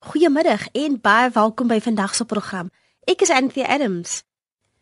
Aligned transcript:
Goeiemiddag 0.00 0.62
en 0.72 0.94
baie 1.00 1.30
welkom 1.30 1.68
by 1.68 1.76
vandag 1.84 2.14
se 2.16 2.24
program. 2.24 2.70
Ek 3.04 3.20
is 3.20 3.30
Anthea 3.30 3.66
Adams. 3.68 4.22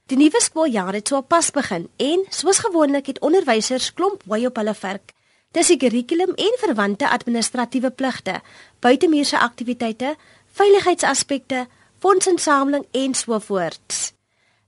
Die 0.06 0.16
nuwe 0.16 0.38
skooljaar 0.38 0.94
het 0.94 1.10
so 1.10 1.24
pas 1.26 1.48
begin 1.50 1.88
en 1.96 2.22
soos 2.30 2.60
gewoonlik 2.62 3.10
het 3.10 3.18
onderwysers 3.26 3.88
klomp 3.98 4.22
wy 4.30 4.44
op 4.46 4.60
hulle 4.62 4.74
werk. 4.78 5.10
Dis 5.58 5.72
die 5.72 5.76
kurrikulum 5.82 6.36
en 6.38 6.54
verwante 6.62 7.08
administratiewe 7.10 7.90
pligte, 7.90 8.36
buitemuurse 8.78 9.40
aktiwiteite, 9.42 10.14
veiligheidsaspekte, 10.60 11.66
fondsinsameling 11.98 12.86
en 12.92 13.18
so 13.18 13.40
voort. 13.42 13.98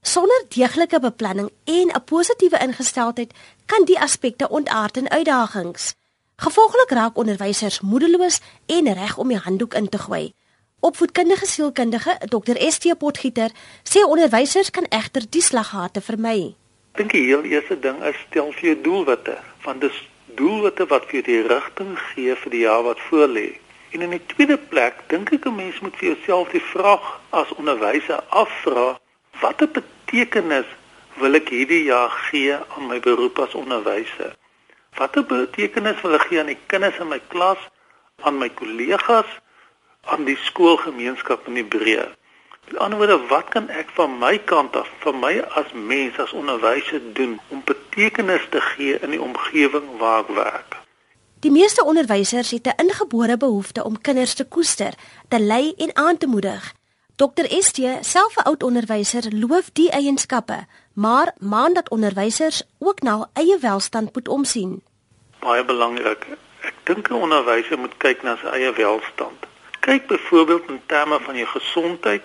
Sonder 0.03 0.45
deeglike 0.48 0.98
beplanning 1.01 1.53
en 1.64 1.95
'n 1.95 2.05
positiewe 2.05 2.59
ingesteldheid 2.59 3.32
kan 3.67 3.85
die 3.85 4.01
aspekte 4.01 4.48
ontaard 4.48 4.96
in 4.96 5.11
uitdagings. 5.11 5.95
Gevolglik 6.37 6.91
raak 6.91 7.17
onderwysers 7.17 7.80
moedeloos 7.80 8.41
en 8.67 8.93
reg 8.93 9.17
om 9.17 9.29
die 9.29 9.39
handdoek 9.39 9.75
in 9.75 9.89
te 9.89 9.98
gooi. 9.98 10.35
Opvoedkundige 10.80 11.46
sielkundige 11.46 12.16
Dr. 12.28 12.57
ST 12.57 12.94
Potgieter 12.98 13.50
sê 13.84 14.00
onderwysers 14.00 14.71
kan 14.72 14.86
egter 14.88 15.26
die 15.29 15.43
slaggate 15.44 16.00
vermy. 16.00 16.54
Ek 16.94 17.02
dink 17.02 17.12
die 17.12 17.26
heel 17.26 17.44
eerste 17.44 17.76
ding 17.84 17.98
is 18.08 18.16
stel 18.22 18.48
vir 18.57 18.68
jou 18.71 18.76
doelwitte, 18.86 19.35
want 19.66 19.85
dis 19.85 19.98
doelwitte 20.38 20.86
wat 20.88 21.04
vir 21.11 21.26
die 21.26 21.43
rigting 21.50 21.90
gee 22.07 22.36
vir 22.44 22.54
die 22.54 22.62
jaar 22.62 22.86
wat 22.86 23.02
voorlê. 23.11 23.50
En 23.93 24.07
in 24.07 24.14
die 24.16 24.22
tweede 24.32 24.57
plek 24.71 25.02
dink 25.12 25.35
ek 25.36 25.50
'n 25.50 25.58
mens 25.58 25.82
moet 25.85 26.00
vir 26.00 26.14
jouself 26.14 26.48
die 26.57 26.64
vraag 26.72 27.04
as 27.43 27.52
onderwyser 27.60 28.24
afvra, 28.43 28.96
watter 29.43 29.68
betekenis 29.68 30.72
wil 31.21 31.35
ek 31.35 31.52
hierdie 31.52 31.85
jaar 31.93 32.16
gee 32.30 32.56
aan 32.56 32.88
my 32.88 33.00
beroep 33.00 33.38
as 33.44 33.55
onderwyser? 33.55 34.33
Watter 34.97 35.28
betekenis 35.28 36.00
wil 36.00 36.16
ek 36.16 36.27
gee 36.33 36.41
aan 36.41 36.55
die 36.56 36.64
kinders 36.66 36.98
in 37.05 37.12
my 37.12 37.20
klas, 37.28 37.60
aan 38.24 38.38
my 38.38 38.48
kollegas? 38.48 39.28
Aan 40.05 40.25
die 40.25 40.36
skoolgemeenskap 40.36 41.47
in 41.47 41.55
die 41.55 41.64
breë. 41.64 42.08
Met 42.70 42.78
ander 42.78 42.98
woorde, 42.98 43.27
wat 43.27 43.48
kan 43.48 43.69
ek 43.69 43.89
van 43.97 44.19
my 44.19 44.39
kant 44.39 44.77
af, 44.77 44.88
van 45.02 45.19
my 45.19 45.41
as 45.58 45.72
mens, 45.72 46.19
as 46.19 46.33
onderwyser 46.33 47.02
doen 47.12 47.41
om 47.48 47.62
betekenis 47.64 48.47
te 48.50 48.61
gee 48.61 48.98
in 49.00 49.11
die 49.11 49.22
omgewing 49.22 49.89
waar 49.98 50.22
ek 50.22 50.30
werk? 50.36 50.77
Die 51.41 51.50
meeste 51.50 51.84
onderwysers 51.84 52.50
het 52.50 52.66
'n 52.66 52.83
ingebore 52.84 53.36
behoefte 53.36 53.84
om 53.84 54.00
kinders 54.00 54.34
te 54.34 54.44
koester, 54.44 54.94
te 55.28 55.41
lei 55.41 55.74
en 55.77 55.97
aan 55.97 56.17
te 56.17 56.27
moedig. 56.27 56.74
Dr. 57.17 57.46
ST, 57.48 57.78
self 58.00 58.36
'n 58.36 58.42
oud 58.42 58.62
onderwyser, 58.62 59.24
loof 59.34 59.70
die 59.72 59.91
eienskappe, 59.91 60.67
maar 60.94 61.34
maan 61.39 61.72
dat 61.72 61.91
onderwysers 61.91 62.62
ook 62.78 63.02
na 63.02 63.17
hul 63.17 63.27
eie 63.33 63.58
welstand 63.58 64.14
moet 64.14 64.28
omsien. 64.28 64.83
Baie 65.39 65.64
belangrik. 65.64 66.27
Ek 66.61 66.74
dink 66.84 67.08
'n 67.08 67.14
onderwyser 67.14 67.78
moet 67.78 67.96
kyk 67.96 68.22
na 68.22 68.36
sy 68.36 68.46
eie 68.46 68.72
welstand 68.72 69.49
kyk 69.81 70.06
byvoorbeeld 70.06 70.69
in 70.69 70.81
terme 70.86 71.20
van 71.20 71.36
jou 71.36 71.47
gesondheid, 71.47 72.23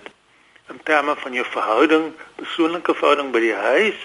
in 0.68 0.80
terme 0.82 1.14
van 1.16 1.32
jou 1.32 1.46
verhouding, 1.50 2.12
persoonlike 2.36 2.94
verhouding 2.94 3.30
by 3.32 3.40
die 3.40 3.54
huis 3.54 4.00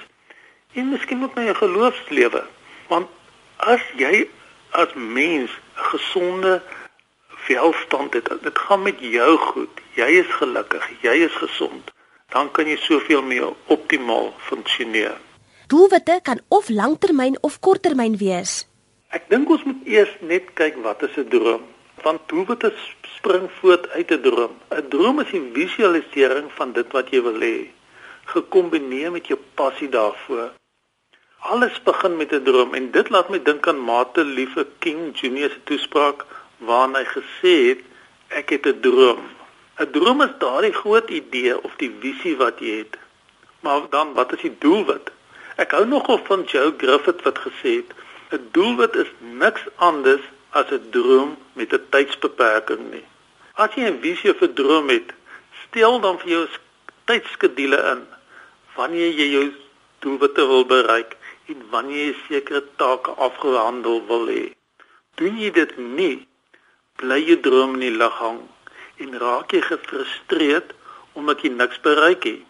en 0.73 0.89
miskien 0.89 1.23
ook 1.23 1.33
na 1.35 1.43
jou 1.49 1.55
geloofslewe. 1.55 2.43
Want 2.87 3.09
as 3.57 3.81
jy 3.99 4.27
as 4.71 4.93
mens 4.93 5.51
'n 5.51 5.83
gesonde 5.91 6.61
welstand 7.47 8.13
het, 8.13 8.29
dit 8.41 8.57
gaan 8.57 8.81
met 8.81 8.99
jou 8.99 9.37
goed. 9.37 9.69
Jy 9.95 10.07
is 10.23 10.29
gelukkig, 10.39 10.89
jy 11.01 11.15
is 11.27 11.35
gesond, 11.35 11.91
dan 12.29 12.51
kan 12.51 12.67
jy 12.67 12.77
soveel 12.77 13.23
meer 13.23 13.53
optimaal 13.65 14.33
funksioneer. 14.37 15.17
Doelwitte 15.67 16.19
kan 16.23 16.39
of 16.47 16.69
langtermyn 16.69 17.37
of 17.41 17.59
korttermyn 17.59 18.17
wees. 18.17 18.67
Ek 19.09 19.27
dink 19.29 19.49
ons 19.49 19.63
moet 19.63 19.87
eers 19.87 20.11
net 20.19 20.53
kyk 20.53 20.75
wat 20.83 21.03
is 21.03 21.15
'n 21.17 21.27
droom? 21.27 21.61
Want 22.01 22.21
doelwitte 22.25 22.73
spring 23.01 23.49
voort 23.59 23.89
uit 23.89 24.11
'n 24.11 24.21
droom. 24.21 24.53
'n 24.69 24.87
Droom 24.89 25.19
is 25.19 25.31
die 25.31 25.49
visualisering 25.53 26.47
van 26.59 26.71
dit 26.77 26.91
wat 26.91 27.09
jy 27.09 27.21
wil 27.21 27.39
hê, 27.39 27.69
gekombineer 28.25 29.11
met 29.11 29.27
jou 29.27 29.39
passie 29.53 29.89
daarvoor. 29.89 30.49
Alles 31.41 31.83
begin 31.83 32.17
met 32.17 32.31
'n 32.33 32.43
droom 32.43 32.73
en 32.73 32.91
dit 32.91 33.09
laat 33.09 33.29
my 33.29 33.39
dink 33.43 33.67
aan 33.67 33.79
Martin 33.79 34.33
Luther 34.37 34.67
King 34.79 35.19
Jr 35.19 35.49
se 35.49 35.63
toespraak 35.63 36.25
waarin 36.57 36.95
hy 36.95 37.05
gesê 37.05 37.53
het 37.69 37.81
ek 38.27 38.49
het 38.49 38.65
'n 38.65 38.79
droom. 38.81 39.21
'n 39.79 39.91
Droom 39.91 40.21
is 40.21 40.33
daardie 40.37 40.73
groot 40.73 41.09
idee 41.09 41.63
of 41.63 41.73
die 41.77 41.93
visie 41.99 42.37
wat 42.37 42.59
jy 42.59 42.77
het. 42.77 42.97
Maar 43.59 43.81
dan 43.89 44.13
wat 44.13 44.33
is 44.33 44.41
die 44.41 44.57
doelwit? 44.59 45.11
Ek 45.55 45.71
hou 45.71 45.85
nogal 45.85 46.19
van 46.23 46.43
Joe 46.43 46.73
Griffith 46.77 47.21
wat 47.21 47.39
gesê 47.47 47.71
het 47.81 47.89
'n 48.29 48.47
doelwit 48.51 48.95
is 48.95 49.11
niks 49.19 49.61
anders 49.75 50.21
as 50.51 50.71
'n 50.71 50.89
droom 50.91 51.37
met 51.53 51.73
'n 51.73 51.85
tydsbeperking 51.89 52.83
nie. 52.91 53.05
As 53.53 53.69
jy 53.75 53.83
'n 53.89 54.01
visie 54.01 54.33
'n 54.33 54.53
droom 54.53 54.89
het, 54.89 55.09
stel 55.67 55.99
dan 55.99 56.19
vir 56.19 56.29
jou 56.29 56.47
tydskedule 57.05 57.79
in 57.93 58.01
wanneer 58.75 59.11
jy 59.19 59.27
jou 59.37 59.53
doelwitte 59.99 60.47
wil 60.47 60.65
bereik 60.65 61.17
en 61.45 61.57
wanneer 61.69 62.05
jy 62.05 62.15
sekere 62.27 62.63
take 62.75 63.11
afgehandel 63.11 64.05
wil 64.07 64.27
hê. 64.27 64.53
Doen 65.15 65.37
jy 65.39 65.51
dit 65.51 65.77
nie, 65.77 66.27
bly 66.95 67.19
jy 67.19 67.37
droom 67.41 67.73
in 67.73 67.79
die 67.79 67.97
lug 67.97 68.13
hang 68.13 68.41
en 68.97 69.19
raak 69.19 69.51
jy 69.51 69.61
gefrustreerd 69.61 70.73
omdat 71.13 71.41
jy 71.41 71.49
niks 71.49 71.79
bereik 71.81 72.23
het. 72.23 72.41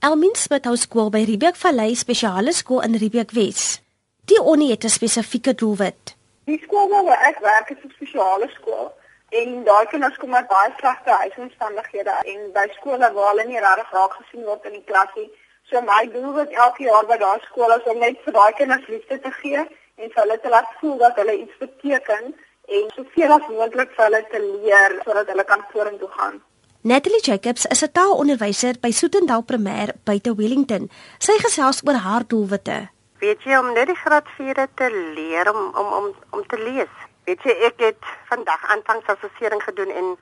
Elmin 0.00 0.34
Smit 0.36 0.66
hou 0.68 0.76
skool 0.76 1.10
by 1.10 1.24
Riebeek 1.24 1.56
Vallei 1.56 1.94
Spesiale 1.96 2.52
Skool 2.52 2.84
in 2.84 2.94
Riebeek 3.00 3.32
Wes. 3.32 3.80
Die 4.26 4.40
onie 4.42 4.70
het 4.70 4.84
'n 4.84 4.88
spesifieke 4.88 5.54
doelwit. 5.54 6.15
Die 6.46 6.60
skool 6.62 6.88
waar 6.90 7.22
ek 7.28 7.38
werk 7.42 7.70
is 7.74 7.82
'n 7.84 7.94
spesiale 7.94 8.48
skool 8.58 8.86
en 9.38 9.64
daai 9.64 9.86
kinders 9.92 10.18
kom 10.22 10.34
uit 10.34 10.48
baie 10.52 10.70
slegte 10.78 11.10
huisomstandighede 11.22 12.14
en 12.32 12.52
by 12.58 12.66
skole 12.76 13.08
waar 13.16 13.30
hulle 13.30 13.46
nie 13.48 13.64
regtig 13.64 13.90
raak 13.96 14.14
gesien 14.18 14.44
word 14.50 14.64
in 14.70 14.76
die 14.78 14.86
klasie. 14.90 15.28
So 15.70 15.80
my 15.80 16.04
doel 16.12 16.38
is 16.44 16.54
elke 16.64 16.82
jaar 16.86 17.06
by 17.10 17.18
daai 17.24 17.40
skool 17.48 17.76
is 17.78 17.90
om 17.92 17.98
net 17.98 18.22
vir 18.24 18.38
daai 18.38 18.52
kinders 18.60 18.86
liefde 18.94 19.20
te 19.20 19.32
gee 19.40 19.58
en 19.58 20.10
vir 20.14 20.22
hulle 20.22 20.38
te 20.40 20.54
laat 20.54 20.70
voel 20.80 20.98
dat 21.04 21.16
hulle 21.16 21.38
iets 21.42 21.58
beteken 21.64 22.34
en 22.78 22.90
soveel 22.94 23.38
as 23.38 23.52
moontlik 23.58 23.90
vir 23.96 24.04
hulle 24.04 24.24
te 24.30 24.40
leer 24.46 24.98
sodat 25.04 25.28
hulle 25.34 25.44
kan 25.44 25.68
vorentoe 25.72 26.12
gaan. 26.18 26.42
Natalie 26.80 27.24
Jacobs 27.28 27.66
is 27.74 27.82
'n 27.82 27.92
taalonderwyser 27.92 28.74
by 28.80 28.90
Soetendal 28.90 29.42
Primêr 29.42 29.88
buite 30.04 30.34
Wellington. 30.34 30.90
Sy 31.18 31.38
gesels 31.38 31.82
oor 31.86 31.98
haar 32.06 32.26
doelwitte. 32.26 32.95
Weet 33.26 33.42
jy 33.42 33.56
om 33.58 33.72
net 33.74 33.88
die 33.90 33.98
graad 33.98 34.28
4 34.36 34.68
te 34.78 34.86
leer 35.16 35.48
om 35.50 35.62
om 35.80 35.88
om 35.98 36.04
om 36.36 36.42
te 36.46 36.58
lees. 36.62 36.92
Weet 37.26 37.42
jy 37.42 37.54
ek 37.68 37.80
het 37.82 38.10
vandag 38.28 38.66
aanvangsassessering 38.74 39.62
gedoen 39.64 39.90
en 40.00 40.12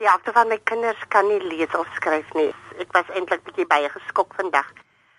die 0.00 0.08
helfte 0.08 0.32
van 0.32 0.48
my 0.48 0.56
kinders 0.70 1.02
kan 1.12 1.26
nie 1.28 1.40
lees 1.42 1.74
of 1.76 1.90
skryf 1.98 2.30
nie. 2.38 2.48
Ek 2.80 2.94
was 2.96 3.10
eintlik 3.12 3.42
bietjie 3.44 3.66
baie 3.68 3.90
geskok 3.92 4.32
vandag. 4.38 4.70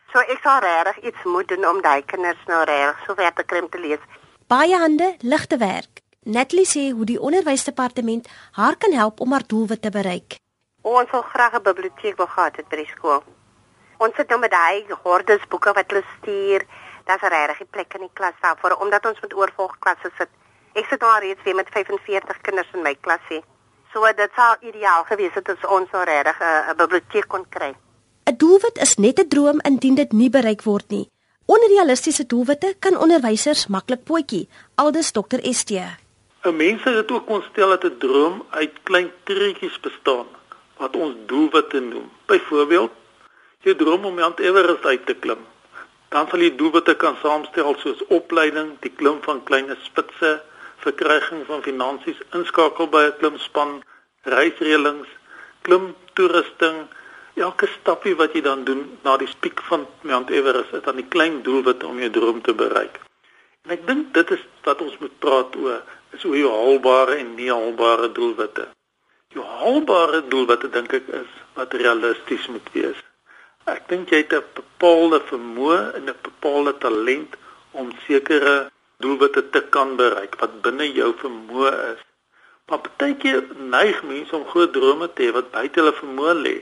So 0.09 0.23
ek 0.33 0.41
sal 0.41 0.63
regtig 0.65 1.11
iets 1.11 1.27
moet 1.35 1.51
doen 1.51 1.67
om 1.69 1.81
daai 1.85 2.01
kinders 2.13 2.41
nou 2.49 2.63
reg 2.71 3.03
so 3.05 3.13
ver 3.19 3.35
te 3.37 3.45
kry 3.51 3.61
om 3.61 3.69
te 3.69 3.83
lees. 3.83 4.07
Baie 4.49 4.79
hande, 4.85 5.11
ligte 5.21 5.59
werk. 5.61 6.01
Natalie 6.25 6.65
sê 6.65 6.87
hoe 6.89 7.05
die 7.05 7.19
onderwysdepartement 7.21 8.31
haar 8.57 8.79
kan 8.81 8.97
help 8.97 9.21
om 9.21 9.37
haar 9.37 9.45
doelwit 9.45 9.85
te 9.85 9.93
bereik. 9.93 10.39
Ons 10.81 11.13
wil 11.13 11.27
graag 11.35 11.53
'n 11.59 11.69
biblioteek 11.69 12.17
wil 12.17 12.33
gehad 12.33 12.57
het 12.57 12.67
by 12.69 12.81
die 12.81 12.91
skool. 12.95 13.21
Ons 14.01 14.15
sit 14.17 14.29
nou 14.29 14.39
met 14.41 14.49
daai 14.51 14.85
hordes 15.03 15.43
boeke 15.49 15.73
wat 15.77 15.91
hulle 15.93 16.03
stuur. 16.17 16.65
Daar's 17.05 17.21
regtig 17.21 17.69
plek 17.69 17.93
in 17.93 18.05
die 18.05 18.13
klas 18.13 18.37
daarvoor 18.41 18.77
omdat 18.83 19.05
ons 19.05 19.19
met 19.21 19.33
oorvolgklasse 19.33 20.11
sit. 20.17 20.29
Ek 20.73 20.85
sit 20.89 20.99
daar 20.99 21.21
reeds 21.21 21.43
weer 21.43 21.55
met 21.55 21.69
45 21.69 22.41
kinders 22.41 22.69
in 22.73 22.81
my 22.81 22.95
klasie. 23.01 23.43
So 23.93 24.07
dit 24.15 24.31
sou 24.35 24.51
ideaal 24.61 25.03
gewees 25.03 25.33
het 25.35 25.49
as 25.49 25.65
ons 25.67 25.91
nou 25.91 26.03
regtig 26.03 26.37
'n 26.41 26.77
biblioteek 26.77 27.27
kon 27.27 27.45
kry. 27.49 27.75
'n 28.25 28.37
Doelwit 28.37 28.77
is 28.77 28.95
net 28.95 29.19
'n 29.19 29.27
droom 29.27 29.59
indien 29.63 29.95
dit 29.95 30.11
nie 30.11 30.29
bereik 30.29 30.63
word 30.63 30.89
nie. 30.89 31.09
Onrealistiese 31.45 32.25
doelwitte 32.25 32.75
kan 32.79 32.97
onderwysers 32.97 33.67
maklik 33.67 34.03
potjie, 34.03 34.47
aldus 34.75 35.11
Dr. 35.11 35.39
ST. 35.41 35.71
'n 35.71 36.55
Mens 36.55 36.83
het 36.83 37.11
ook 37.11 37.25
kon 37.25 37.43
stel 37.51 37.69
dat 37.69 37.83
'n 37.83 37.97
droom 37.97 38.45
uit 38.49 38.73
klein 38.83 39.11
treetjies 39.23 39.79
bestaan 39.79 40.27
wat 40.77 40.95
ons 40.95 41.15
doelwitte 41.25 41.79
noem. 41.79 42.09
Byvoorbeeld, 42.25 42.91
jy 43.61 43.75
droom 43.75 44.05
om 44.05 44.15
Mount 44.15 44.39
Everest 44.39 44.85
uit 44.85 45.05
te 45.05 45.13
klim. 45.13 45.50
Dan 46.11 46.27
sal 46.27 46.41
jy 46.43 46.55
doelwitte 46.59 46.95
kan 46.99 47.15
saamstel 47.21 47.75
soos 47.79 48.01
opleiding, 48.11 48.73
die 48.83 48.91
klim 48.99 49.21
van 49.23 49.43
klein 49.47 49.69
spitse, 49.83 50.31
verkryging 50.83 51.45
van 51.47 51.61
finansies, 51.63 52.19
inskakel 52.35 52.89
by 52.95 53.03
'n 53.07 53.17
klimspan, 53.19 53.71
reisreëlings, 54.33 55.07
klim 55.61 55.85
toerusting, 56.13 56.87
elke 57.35 57.67
stapie 57.77 58.15
wat 58.15 58.33
jy 58.35 58.41
dan 58.41 58.65
doen 58.67 58.81
na 59.03 59.15
die 59.17 59.29
piek 59.39 59.61
van 59.69 59.87
Mount 60.01 60.29
Everest, 60.29 60.73
is 60.73 60.83
dan 60.83 60.99
'n 60.99 61.07
klein 61.07 61.41
doelwit 61.47 61.83
om 61.83 61.99
jou 61.99 62.09
droom 62.09 62.41
te 62.41 62.53
bereik. 62.53 62.99
En 63.63 63.71
ek 63.71 63.87
dink 63.87 64.13
dit 64.13 64.31
is 64.31 64.43
wat 64.63 64.81
ons 64.81 64.97
moet 64.99 65.19
praat 65.19 65.55
oor, 65.55 65.81
is 66.11 66.23
hoe 66.23 66.37
jou 66.37 66.51
haalbare 66.51 67.15
en 67.15 67.35
nie 67.35 67.51
haalbare 67.51 68.11
doelwitte. 68.11 68.67
Jou 69.33 69.45
haalbare 69.45 70.27
doelwitte 70.27 70.69
dink 70.69 70.93
ek 70.93 71.07
is 71.07 71.31
wat 71.53 71.73
realisties 71.73 72.47
moet 72.47 72.69
wees. 72.73 73.00
Ek 73.69 73.83
dink 73.89 74.09
jy 74.09 74.17
het 74.23 74.33
'n 74.33 74.43
bepaalde 74.57 75.19
vermoë 75.29 75.93
en 75.97 76.09
'n 76.09 76.21
bepaalde 76.21 76.77
talent 76.77 77.35
om 77.71 77.91
sekere 78.07 78.71
doelwitte 78.97 79.49
te 79.49 79.61
kan 79.61 79.95
bereik 79.95 80.35
wat 80.39 80.61
binne 80.61 80.87
jou 80.91 81.13
vermoë 81.23 81.71
is. 81.93 82.01
Maar 82.67 82.79
baie 82.97 83.15
keer 83.15 83.43
neig 83.57 84.03
mense 84.03 84.35
om 84.35 84.47
groot 84.47 84.73
drome 84.73 85.13
te 85.13 85.23
hê 85.23 85.31
wat 85.31 85.51
buite 85.51 85.79
hulle 85.79 85.93
vermoë 85.93 86.33
lê. 86.45 86.55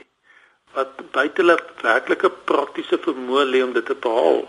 Wat 0.74 0.90
buite 1.12 1.40
hulle 1.40 1.56
werklike 1.82 2.30
praktiese 2.50 2.98
vermoë 3.06 3.44
lê 3.52 3.62
om 3.62 3.72
dit 3.72 3.86
te 3.86 3.94
behaal. 3.94 4.42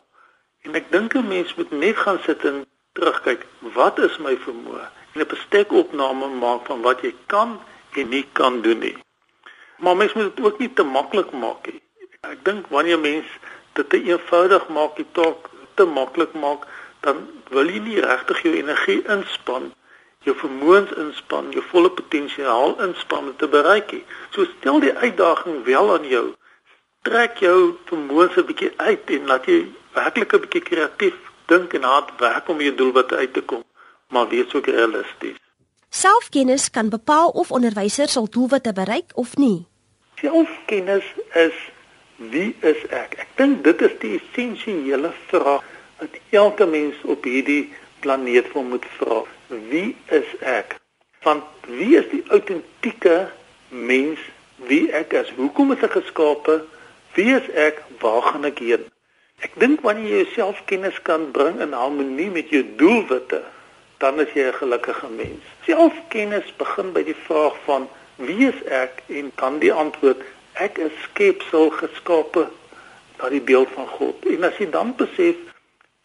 En 0.65 0.75
ek 0.75 0.91
dink 0.91 1.15
'n 1.15 1.27
mens 1.27 1.55
moet 1.55 1.71
net 1.71 1.97
gaan 1.97 2.19
sit 2.25 2.45
en 2.45 2.65
terugkyk, 2.93 3.45
wat 3.59 3.99
is 3.99 4.17
my 4.17 4.35
vermoë? 4.47 4.89
En 5.13 5.21
'n 5.21 5.31
bestekopname 5.35 6.27
maak 6.27 6.65
van 6.65 6.81
wat 6.81 7.01
jy 7.01 7.15
kan 7.27 7.59
en 7.95 8.09
nie 8.09 8.27
kan 8.33 8.61
doen 8.61 8.79
nie. 8.79 8.97
Maar 9.77 9.95
mens 9.95 10.13
moet 10.13 10.35
dit 10.35 10.45
ook 10.45 10.59
nie 10.59 10.73
te 10.73 10.83
maklik 10.83 11.31
maak 11.31 11.71
nie. 11.71 11.81
Ek 12.29 12.43
dink 12.45 12.67
wanneer 12.69 12.99
mens 12.99 13.29
dit 13.73 13.87
te 13.89 13.97
eenvoudig 13.97 14.67
maak, 14.69 14.91
die 14.95 15.07
taak 15.17 15.47
te 15.73 15.85
maklik 15.89 16.33
maak, 16.37 16.67
dan 17.01 17.23
wil 17.49 17.71
jy 17.73 17.79
nie 17.81 18.03
regtig 18.03 18.43
jou 18.45 18.51
energie 18.59 18.99
inspann, 19.15 19.71
jou 20.27 20.35
vermoëns 20.37 20.93
inspann, 21.01 21.49
jou 21.55 21.63
volle 21.71 21.89
potensiaal 21.97 22.75
inspann 22.85 23.31
om 23.31 23.39
te 23.41 23.49
bereik 23.55 23.95
nie. 23.95 24.03
So 24.35 24.45
stel 24.51 24.77
die 24.85 24.93
uitdaging 24.93 25.63
wel 25.65 25.89
aan 25.95 26.05
jou. 26.11 26.23
Trek 27.09 27.41
jou 27.41 27.57
vermoëns 27.89 28.37
'n 28.37 28.45
bietjie 28.51 28.71
uit 28.77 29.15
en 29.17 29.27
laat 29.33 29.49
jy 29.49 29.57
werklik 29.97 30.33
'n 30.33 30.43
bietjie 30.45 30.63
kreatief 30.69 31.17
dink 31.47 31.73
en 31.73 31.89
hard 31.89 32.13
werk 32.19 32.47
om 32.47 32.61
jou 32.61 32.75
doelwitte 32.75 33.15
uit 33.15 33.33
te 33.33 33.41
kom, 33.41 33.63
maar 34.13 34.29
wees 34.29 34.53
ook 34.53 34.67
realisties. 34.67 35.41
Selfkennis 35.89 36.69
kan 36.69 36.89
bepaal 36.89 37.29
of 37.29 37.51
onderwysers 37.51 38.13
hul 38.13 38.29
doelwitte 38.29 38.73
bereik 38.73 39.09
of 39.13 39.35
nie. 39.35 39.67
Selfkennis 40.21 41.05
is 41.33 41.70
wie 42.29 42.55
is 42.59 42.81
ek? 42.89 43.15
Ek 43.17 43.29
dink 43.39 43.63
dit 43.65 43.81
is 43.81 43.95
die 44.01 44.15
essensiële 44.19 45.13
vraag 45.29 45.65
wat 46.01 46.17
elke 46.29 46.65
mens 46.65 46.97
op 47.09 47.25
hierdie 47.25 47.71
planeet 48.01 48.49
vir 48.53 48.65
moet 48.65 48.85
vra. 48.97 49.21
Wie 49.71 49.95
is 50.13 50.29
ek? 50.39 50.77
Want 51.25 51.45
wie 51.69 51.95
is 51.97 52.07
die 52.13 52.23
autentieke 52.33 53.29
mens 53.69 54.21
wie 54.69 54.87
ek 54.97 55.13
is? 55.17 55.29
Hoekom 55.37 55.73
is 55.75 55.85
ek 55.85 55.97
geskape? 55.97 56.61
Wie 57.17 57.29
is 57.35 57.47
ek? 57.57 57.81
Waar 58.01 58.21
gaan 58.31 58.49
ek 58.49 58.61
heen? 58.63 58.85
Ek 59.41 59.57
dink 59.61 59.81
wanneer 59.85 60.11
jy 60.11 60.21
jouself 60.21 60.61
kennis 60.69 60.99
kan 61.05 61.31
bring 61.33 61.57
in 61.65 61.73
harmonie 61.73 62.29
met 62.29 62.51
jou 62.53 62.61
doelwitte, 62.77 63.41
dan 64.01 64.21
is 64.21 64.29
jy 64.37 64.45
'n 64.49 64.59
gelukkige 64.61 65.09
mens. 65.09 65.41
Selfkennis 65.65 66.53
begin 66.57 66.93
by 66.93 67.03
die 67.03 67.17
vraag 67.25 67.57
van 67.65 67.89
wie 68.15 68.47
is 68.47 68.61
ek 68.69 69.01
en 69.09 69.31
dan 69.35 69.59
die 69.59 69.73
antwoord 69.73 70.21
ek 70.53 70.77
is 70.77 70.91
skepsel 71.03 71.69
geskape 71.69 72.49
na 73.17 73.29
die 73.29 73.41
beeld 73.41 73.69
van 73.73 73.87
God. 73.87 74.25
En 74.25 74.43
as 74.43 74.57
jy 74.57 74.69
dan 74.69 74.95
besef 74.97 75.35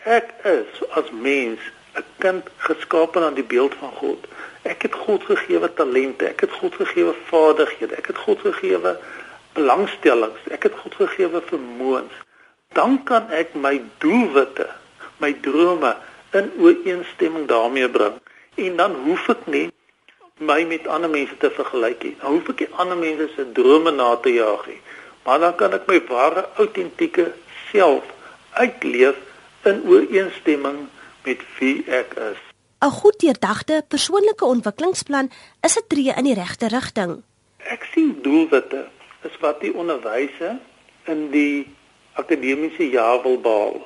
Ek 0.06 0.28
is 0.46 0.82
as 0.98 1.08
mens 1.10 1.60
'n 1.98 2.04
kind 2.22 2.44
geskape 2.56 3.20
aan 3.20 3.34
die 3.34 3.50
beeld 3.54 3.74
van 3.74 3.90
God. 3.92 4.26
Ek 4.62 4.82
het 4.82 4.94
God 4.94 5.24
gegeewe 5.24 5.72
talente, 5.74 6.26
ek 6.26 6.40
het 6.40 6.52
God 6.52 6.74
gegeewe 6.74 7.14
vaardighede, 7.30 7.94
ek 7.94 8.06
het 8.06 8.18
God 8.18 8.38
gegeewe 8.40 8.92
belangstellings, 9.52 10.42
ek 10.50 10.62
het 10.62 10.76
God 10.82 10.94
gegeewe 10.94 11.42
vermoëns. 11.50 12.14
Dan 12.78 13.02
kan 13.04 13.30
ek 13.30 13.54
my 13.54 13.82
doelwitte, 13.98 14.68
my 15.18 15.32
drome 15.40 15.96
in 16.30 16.52
ooreenstemming 16.58 17.46
daarmee 17.48 17.90
bring. 17.90 18.22
En 18.54 18.76
dan 18.76 18.94
hoef 18.94 19.28
ek 19.28 19.46
nie 19.46 19.72
my 20.38 20.64
met 20.64 20.86
ander 20.86 21.10
mense 21.10 21.36
te 21.36 21.50
vergelyk 21.50 22.02
nie. 22.02 22.16
Dan 22.20 22.32
hoef 22.36 22.48
ek 22.52 22.64
nie 22.64 22.74
ander 22.76 22.98
mense 23.00 23.28
se 23.34 23.46
drome 23.56 23.90
na 23.90 24.10
te 24.20 24.34
jaag 24.34 24.66
nie. 24.68 24.80
Maar 25.24 25.38
dan 25.40 25.54
kan 25.56 25.72
ek 25.72 25.86
my 25.88 26.00
ware 26.10 26.44
autentieke 26.60 27.30
self 27.70 28.04
uitleef 28.52 29.16
in 29.64 29.80
ooreenstemming 29.88 30.84
met 31.24 31.40
wie 31.58 31.84
ek 31.88 32.12
is. 32.32 32.42
'n 32.84 32.92
Goed 33.00 33.18
deurdagte 33.20 33.82
persoonlike 33.88 34.44
ontwikkelingsplan 34.44 35.30
is 35.64 35.78
'n 35.78 35.88
tree 35.88 36.12
in 36.12 36.24
die 36.24 36.34
regte 36.34 36.68
rigting. 36.68 37.22
Ek 37.56 37.88
sien 37.92 38.18
doelwitte 38.22 38.86
is 39.24 39.36
wat 39.40 39.60
die 39.60 39.74
onderwyser 39.74 40.58
in 41.04 41.30
die 41.30 41.74
akademiese 42.12 42.90
jaar 42.90 43.22
wil 43.22 43.40
behaal 43.40 43.80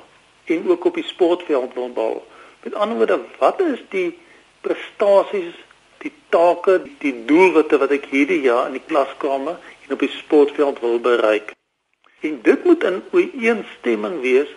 en 0.45 0.69
ook 0.69 0.85
op 0.85 0.95
die 0.95 1.07
sportveld 1.07 1.73
wil 1.73 1.91
behaal. 1.93 2.23
Met 2.63 2.73
ander 2.73 2.97
woorde, 2.97 3.19
wat 3.39 3.61
is 3.61 3.79
die 3.89 4.19
prestasies, 4.61 5.55
die 6.01 6.13
take, 6.33 6.79
die 7.03 7.13
doelwitte 7.29 7.77
wat 7.81 7.93
ek 7.95 8.07
hierdie 8.11 8.41
jaar 8.45 8.69
in 8.69 8.77
die 8.79 8.85
klaskamer 8.87 9.57
en 9.85 9.95
op 9.95 10.03
die 10.03 10.11
sportveld 10.13 10.79
wil 10.83 10.99
bereik? 10.99 11.53
En 12.21 12.39
dit 12.45 12.63
moet 12.65 12.83
in 12.83 13.01
ooreenstemming 13.11 14.21
wees 14.21 14.49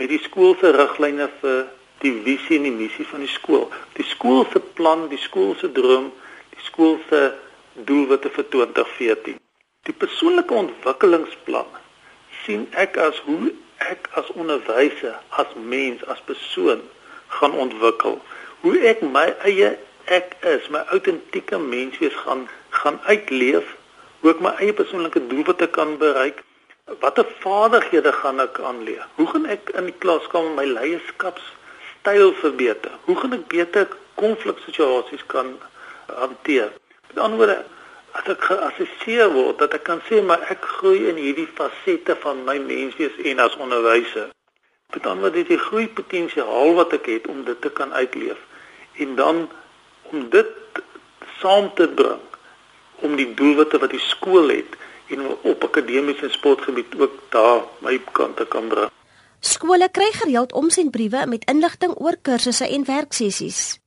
met 0.00 0.08
die 0.08 0.20
skool 0.24 0.56
se 0.60 0.72
riglyne 0.72 1.28
vir 1.40 1.64
die 2.02 2.12
visie 2.24 2.58
en 2.58 2.66
die 2.66 2.74
missie 2.74 3.06
van 3.06 3.22
die 3.22 3.30
skool. 3.30 3.68
Die 3.96 4.06
skool 4.08 4.44
se 4.52 4.60
plan, 4.78 5.06
die 5.12 5.20
skool 5.20 5.54
se 5.60 5.70
droom, 5.72 6.10
die 6.54 6.64
skool 6.66 6.98
se 7.08 7.22
doelwitte 7.88 8.32
vir 8.32 8.48
2014. 8.54 9.38
Die 9.86 9.96
persoonlike 9.98 10.54
ontwikkelingsplan 10.54 11.68
sien 12.42 12.66
ek 12.78 12.98
as 13.00 13.18
hoe 13.26 13.52
ek 13.82 14.08
as 14.18 14.28
onderwyser, 14.38 15.16
as 15.38 15.54
mens, 15.58 16.02
as 16.10 16.20
persoon 16.26 16.82
gaan 17.38 17.56
ontwikkel. 17.58 18.18
Hoe 18.62 18.76
ek 18.86 19.02
my 19.02 19.28
eie 19.48 19.72
ek 20.04 20.36
is, 20.40 20.68
my 20.68 20.82
autentieke 20.94 21.58
menswees 21.58 22.14
gaan 22.24 22.48
gaan 22.70 23.00
uitleef, 23.04 23.76
hoe 24.20 24.30
ek 24.32 24.40
my 24.40 24.54
eie 24.58 24.72
persoonlike 24.72 25.26
doelwitte 25.28 25.68
kan 25.68 25.98
bereik 25.98 26.40
Watter 27.00 27.26
vaardighede 27.40 28.12
gaan 28.12 28.40
ek 28.40 28.58
aanleer? 28.60 29.06
Hoe 29.14 29.26
gaan 29.26 29.44
ek 29.46 29.70
in 29.78 29.86
die 29.86 29.98
klaskamer 30.02 30.56
my 30.56 30.64
leierskapstyl 30.66 32.32
verbeter? 32.40 32.96
Hoe 33.06 33.14
gaan 33.16 33.36
ek 33.36 33.46
beter 33.52 33.86
konfliksituasies 34.18 35.22
kan 35.30 35.54
hanteer? 36.06 36.72
Met 37.06 37.22
ander 37.22 37.38
woorde, 37.38 37.56
as 38.18 38.26
ek 38.34 38.42
geassesseer 38.48 39.30
word 39.30 39.62
dat 39.62 39.76
ek 39.78 39.86
kan 39.86 40.02
sê 40.08 40.18
maar 40.26 40.42
ek 40.52 40.66
groei 40.74 41.06
in 41.12 41.20
hierdie 41.22 41.46
fasette 41.54 42.18
van 42.24 42.42
my 42.48 42.58
menswees 42.66 43.14
en 43.30 43.44
as 43.46 43.56
onderwyser. 43.62 44.28
Met 44.92 45.06
ander 45.06 45.28
woorde, 45.28 45.46
die 45.54 45.62
groei 45.68 45.86
potensiaal 45.86 46.74
wat 46.80 46.98
ek 46.98 47.08
het 47.14 47.30
om 47.30 47.46
dit 47.46 47.62
te 47.62 47.70
kan 47.70 47.94
uitleef 47.94 48.42
en 49.06 49.14
dan 49.16 49.46
om 50.12 50.28
dit 50.30 50.80
saam 51.40 51.70
te 51.74 51.88
bring 51.88 52.20
om 53.02 53.16
die 53.18 53.28
doelwitte 53.34 53.80
wat 53.82 53.90
die 53.90 54.04
skool 54.04 54.52
het 54.52 54.78
en 55.12 55.26
op 55.28 55.64
akademiese 55.64 56.30
sportgebied 56.32 56.94
ook 56.98 57.16
daar 57.34 57.64
my 57.84 57.98
kant 58.16 58.36
te 58.36 58.46
kan 58.46 58.68
bring. 58.68 58.90
Skole 59.42 59.88
kry 59.90 60.08
gereeld 60.14 60.52
omsendbriewe 60.52 61.26
met 61.26 61.44
inligting 61.50 61.96
oor 61.98 62.16
kursusse 62.22 62.68
en 62.68 62.84
werksessies. 62.86 63.80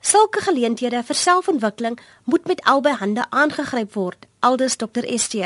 Sulke 0.00 0.40
geleenthede 0.40 1.02
vir 1.04 1.18
selfontwikkeling 1.18 1.98
moet 2.24 2.46
met 2.46 2.62
albei 2.64 2.94
hande 3.02 3.24
aangegryp 3.30 3.92
word, 3.98 4.28
aldus 4.40 4.78
Dr. 4.80 5.04
ST. 5.18 5.42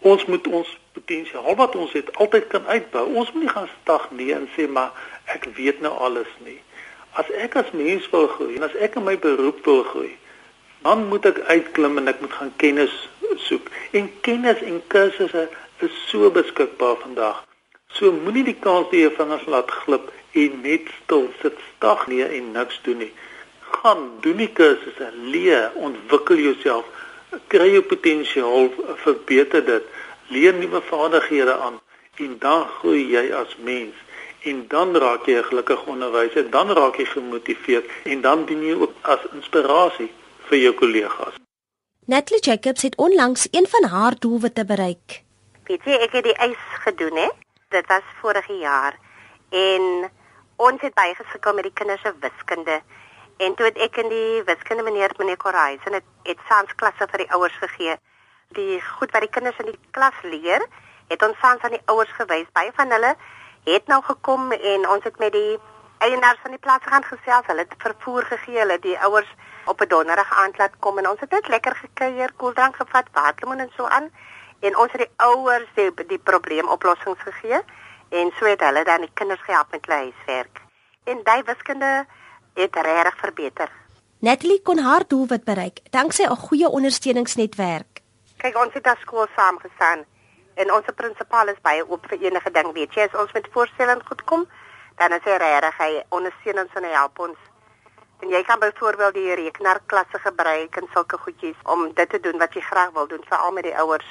Ons 0.00 0.24
moet 0.26 0.48
ons 0.48 0.72
potensiaal 0.96 1.54
wat 1.60 1.76
ons 1.76 1.92
het 1.92 2.10
altyd 2.16 2.48
kan 2.48 2.66
uitbou. 2.66 3.04
Ons 3.14 3.30
moet 3.32 3.44
nie 3.44 3.52
gaan 3.52 3.70
stagneer 3.82 4.40
en 4.40 4.48
sê 4.56 4.66
maar 4.68 4.96
ek 5.36 5.46
weet 5.58 5.84
nou 5.84 5.92
alles 6.08 6.32
nie. 6.44 6.58
As 7.14 7.30
ek 7.38 7.56
as 7.60 7.70
mens 7.70 8.06
wil 8.10 8.26
groei 8.26 8.56
en 8.58 8.66
as 8.66 8.74
ek 8.82 8.96
in 8.98 9.06
my 9.06 9.14
beroep 9.22 9.64
wil 9.66 9.82
groei, 9.90 10.12
dan 10.82 11.06
moet 11.08 11.26
ek 11.30 11.38
uitklim 11.46 12.00
en 12.00 12.10
ek 12.10 12.20
moet 12.20 12.34
gaan 12.38 12.52
kennis 12.60 12.94
soek. 13.46 13.70
En 13.96 14.10
kennis 14.26 14.60
en 14.66 14.80
kursusse 14.92 15.46
is 15.86 15.94
so 16.08 16.30
beskikbaar 16.34 16.98
vandag. 17.04 17.44
So 17.94 18.10
moenie 18.12 18.44
die 18.50 18.58
kans 18.66 18.90
hê 18.90 19.04
jou 19.04 19.12
vingers 19.14 19.46
laat 19.46 19.70
glip 19.84 20.10
en 20.42 20.58
net 20.66 20.90
stil 20.98 21.28
sit 21.40 21.60
stagneer 21.70 22.34
en 22.34 22.50
niks 22.56 22.80
doen 22.86 23.00
nie. 23.04 23.12
Gaan 23.74 24.04
doen 24.26 24.42
die 24.42 24.50
kursusse, 24.50 25.10
leer, 25.30 25.70
ontwikkel 25.86 26.42
jouself, 26.48 26.90
kry 27.50 27.70
jou 27.72 27.84
potensiaal, 27.86 28.70
verbeter 29.06 29.64
dit, 29.66 29.86
leer 30.34 30.54
nuwe 30.58 30.82
vaardighede 30.90 31.56
aan 31.68 31.78
en 32.22 32.36
dan 32.42 32.66
groei 32.78 33.06
jy 33.10 33.24
as 33.34 33.54
mens 33.62 34.03
en 34.44 34.64
dan 34.68 34.96
raak 34.96 35.26
jy 35.26 35.38
'n 35.38 35.48
gelukkige 35.50 35.86
onderwyser, 35.86 36.50
dan 36.50 36.70
raak 36.70 36.96
jy 36.96 37.04
gemotiveerd 37.04 37.86
en 38.04 38.20
dan 38.20 38.44
dien 38.44 38.62
jy 38.62 38.74
ook 38.74 38.92
as 39.02 39.20
inspirasie 39.32 40.12
vir 40.48 40.58
jou 40.58 40.74
kollegas. 40.74 41.34
Natalie 42.06 42.42
Jacobs 42.42 42.82
het 42.82 42.96
onlangs 42.96 43.48
een 43.50 43.66
van 43.66 43.84
haar 43.84 44.14
doelwitte 44.18 44.64
bereik. 44.64 45.22
Weet 45.64 45.84
jy, 45.84 45.92
ek 45.92 46.12
het 46.12 46.24
die 46.24 46.36
eis 46.36 46.64
gedoen 46.84 47.16
hè. 47.16 47.28
Dit 47.68 47.86
was 47.86 48.02
vorige 48.20 48.52
jaar 48.52 48.98
en 49.50 50.10
ons 50.56 50.80
het 50.80 50.92
gesukkel 50.94 51.54
met 51.54 51.64
die 51.64 51.72
kinders 51.72 52.00
se 52.00 52.12
wiskunde. 52.20 52.80
En 53.36 53.54
toe 53.54 53.66
het 53.66 53.78
ek 53.78 53.96
in 53.96 54.08
die 54.08 54.42
wiskunde 54.44 54.82
meneer 54.82 55.14
meneer 55.18 55.36
Korais 55.36 55.80
en 55.84 55.92
het, 55.92 56.04
het 56.22 56.38
sans 56.48 56.74
klasse 56.74 57.06
vir 57.10 57.18
die 57.18 57.32
ouers 57.32 57.56
gegee. 57.58 57.96
Die 58.48 58.80
goed 58.80 59.10
wat 59.10 59.20
die 59.20 59.30
kinders 59.30 59.58
in 59.58 59.72
die 59.72 59.78
klas 59.90 60.20
leer, 60.22 60.66
het 61.08 61.22
ons 61.22 61.38
sans 61.40 61.62
aan 61.62 61.74
die 61.74 61.82
ouers 61.84 62.12
gewys. 62.18 62.46
Baie 62.52 62.70
van 62.76 62.90
hulle 62.90 63.14
het 63.64 63.86
nou 63.86 64.02
gekom 64.02 64.52
en 64.52 64.88
ons 64.88 65.04
het 65.04 65.18
met 65.18 65.32
die 65.32 65.58
eienaars 65.98 66.38
van 66.42 66.50
die 66.50 66.60
plaas 66.60 66.84
gaan 66.84 67.04
gesels. 67.04 67.46
Hulle 67.46 67.64
het 67.64 67.74
vervoer 67.78 68.24
gegee, 68.24 68.58
hulle 68.58 68.78
die 68.78 68.98
ouers 68.98 69.30
op 69.64 69.80
'n 69.80 69.88
donderdag 69.88 70.32
aand 70.42 70.58
laat 70.58 70.76
kom 70.78 70.98
en 70.98 71.08
ons 71.08 71.20
het 71.20 71.30
net 71.30 71.48
lekker 71.48 71.76
gekuier, 71.76 72.32
koeldrank 72.36 72.76
gevat, 72.76 73.06
waterlemoen 73.12 73.64
en 73.64 73.72
so 73.76 73.84
aan 73.86 74.10
en 74.60 74.76
ons 74.76 74.92
het 74.92 75.00
die 75.00 75.12
ouers 75.16 75.68
die, 75.74 76.06
die 76.06 76.18
probleemoplossings 76.18 77.22
gegee 77.22 77.60
en 78.08 78.32
so 78.38 78.44
het 78.44 78.60
hulle 78.60 78.84
dan 78.84 79.00
die 79.00 79.14
kinders 79.14 79.42
gehelp 79.42 79.70
met 79.70 79.86
huiswerk. 79.86 80.60
En 81.04 81.20
daai 81.24 81.42
wiskunde 81.42 82.06
het 82.54 82.74
regtig 82.74 83.16
verbeter. 83.16 83.70
Natalie 84.18 84.62
kon 84.62 84.78
haar 84.78 85.04
doelwit 85.06 85.44
bereik 85.44 85.80
danksy 85.90 86.22
'n 86.22 86.36
goeie 86.36 86.68
ondersteuningsnetwerk. 86.68 88.00
Kyk, 88.36 88.56
ons 88.56 88.72
het 88.72 88.86
as 88.86 89.00
skool 89.00 89.26
saamgestaan 89.36 90.04
en 90.54 90.72
ons 90.72 90.92
prinsipaal 90.96 91.50
is 91.52 91.60
baie 91.62 91.82
oop 91.88 92.06
vir 92.10 92.28
enige 92.28 92.50
ding, 92.50 92.70
weet 92.76 92.94
jy, 92.94 93.08
as 93.08 93.18
ons 93.20 93.32
met 93.34 93.48
voorstelling 93.56 94.02
goed 94.08 94.22
kom, 94.30 94.46
dan 95.00 95.12
is 95.16 95.26
hy 95.26 95.36
regtig 95.42 95.78
hy 95.82 95.90
ondersteun 96.14 96.62
ons 96.64 96.78
en 96.78 96.86
hy 96.86 96.92
help 96.94 97.22
ons. 97.26 97.38
En 98.22 98.30
jy 98.30 98.42
kan 98.48 98.60
byvoorbeeld 98.62 99.14
die 99.18 99.34
rekenaarklasse 99.42 100.20
gebruik 100.26 100.76
en 100.80 100.90
sulke 100.94 101.18
goedjies 101.18 101.58
om 101.64 101.88
dit 101.92 102.10
te 102.10 102.20
doen 102.26 102.38
wat 102.38 102.54
jy 102.54 102.62
graag 102.64 102.94
wil 102.94 103.08
doen, 103.10 103.24
veral 103.28 103.52
met 103.52 103.66
die 103.66 103.76
ouers. 103.76 104.06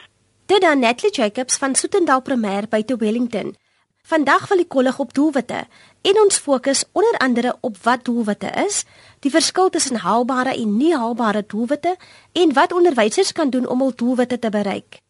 Dit 0.45 0.61
dan 0.61 0.79
Natalie 0.83 1.13
Jacobs 1.15 1.57
van 1.57 1.75
Soetendal 1.75 2.21
Primêr 2.21 2.67
by 2.69 2.83
te 2.83 2.97
Wellington. 2.99 3.55
Vandag 4.03 4.49
wil 4.51 4.59
die 4.59 4.67
kollig 4.67 4.97
op 4.99 5.13
doelwitte 5.15 5.61
en 6.03 6.17
ons 6.19 6.37
fokus 6.37 6.83
onder 6.91 7.15
andere 7.23 7.55
op 7.61 7.77
wat 7.85 8.03
doelwitte 8.03 8.51
is, 8.65 8.81
die 9.23 9.31
verskil 9.31 9.69
tussen 9.71 10.01
haalbare 10.03 10.51
en 10.51 10.75
nie 10.77 10.91
haalbare 10.91 11.45
doelwitte 11.47 11.95
en 12.33 12.53
wat 12.53 12.75
onderwysers 12.75 13.31
kan 13.31 13.49
doen 13.49 13.67
om 13.67 13.79
hul 13.79 13.95
doelwitte 13.95 14.39
te 14.39 14.51
bereik. 14.51 15.02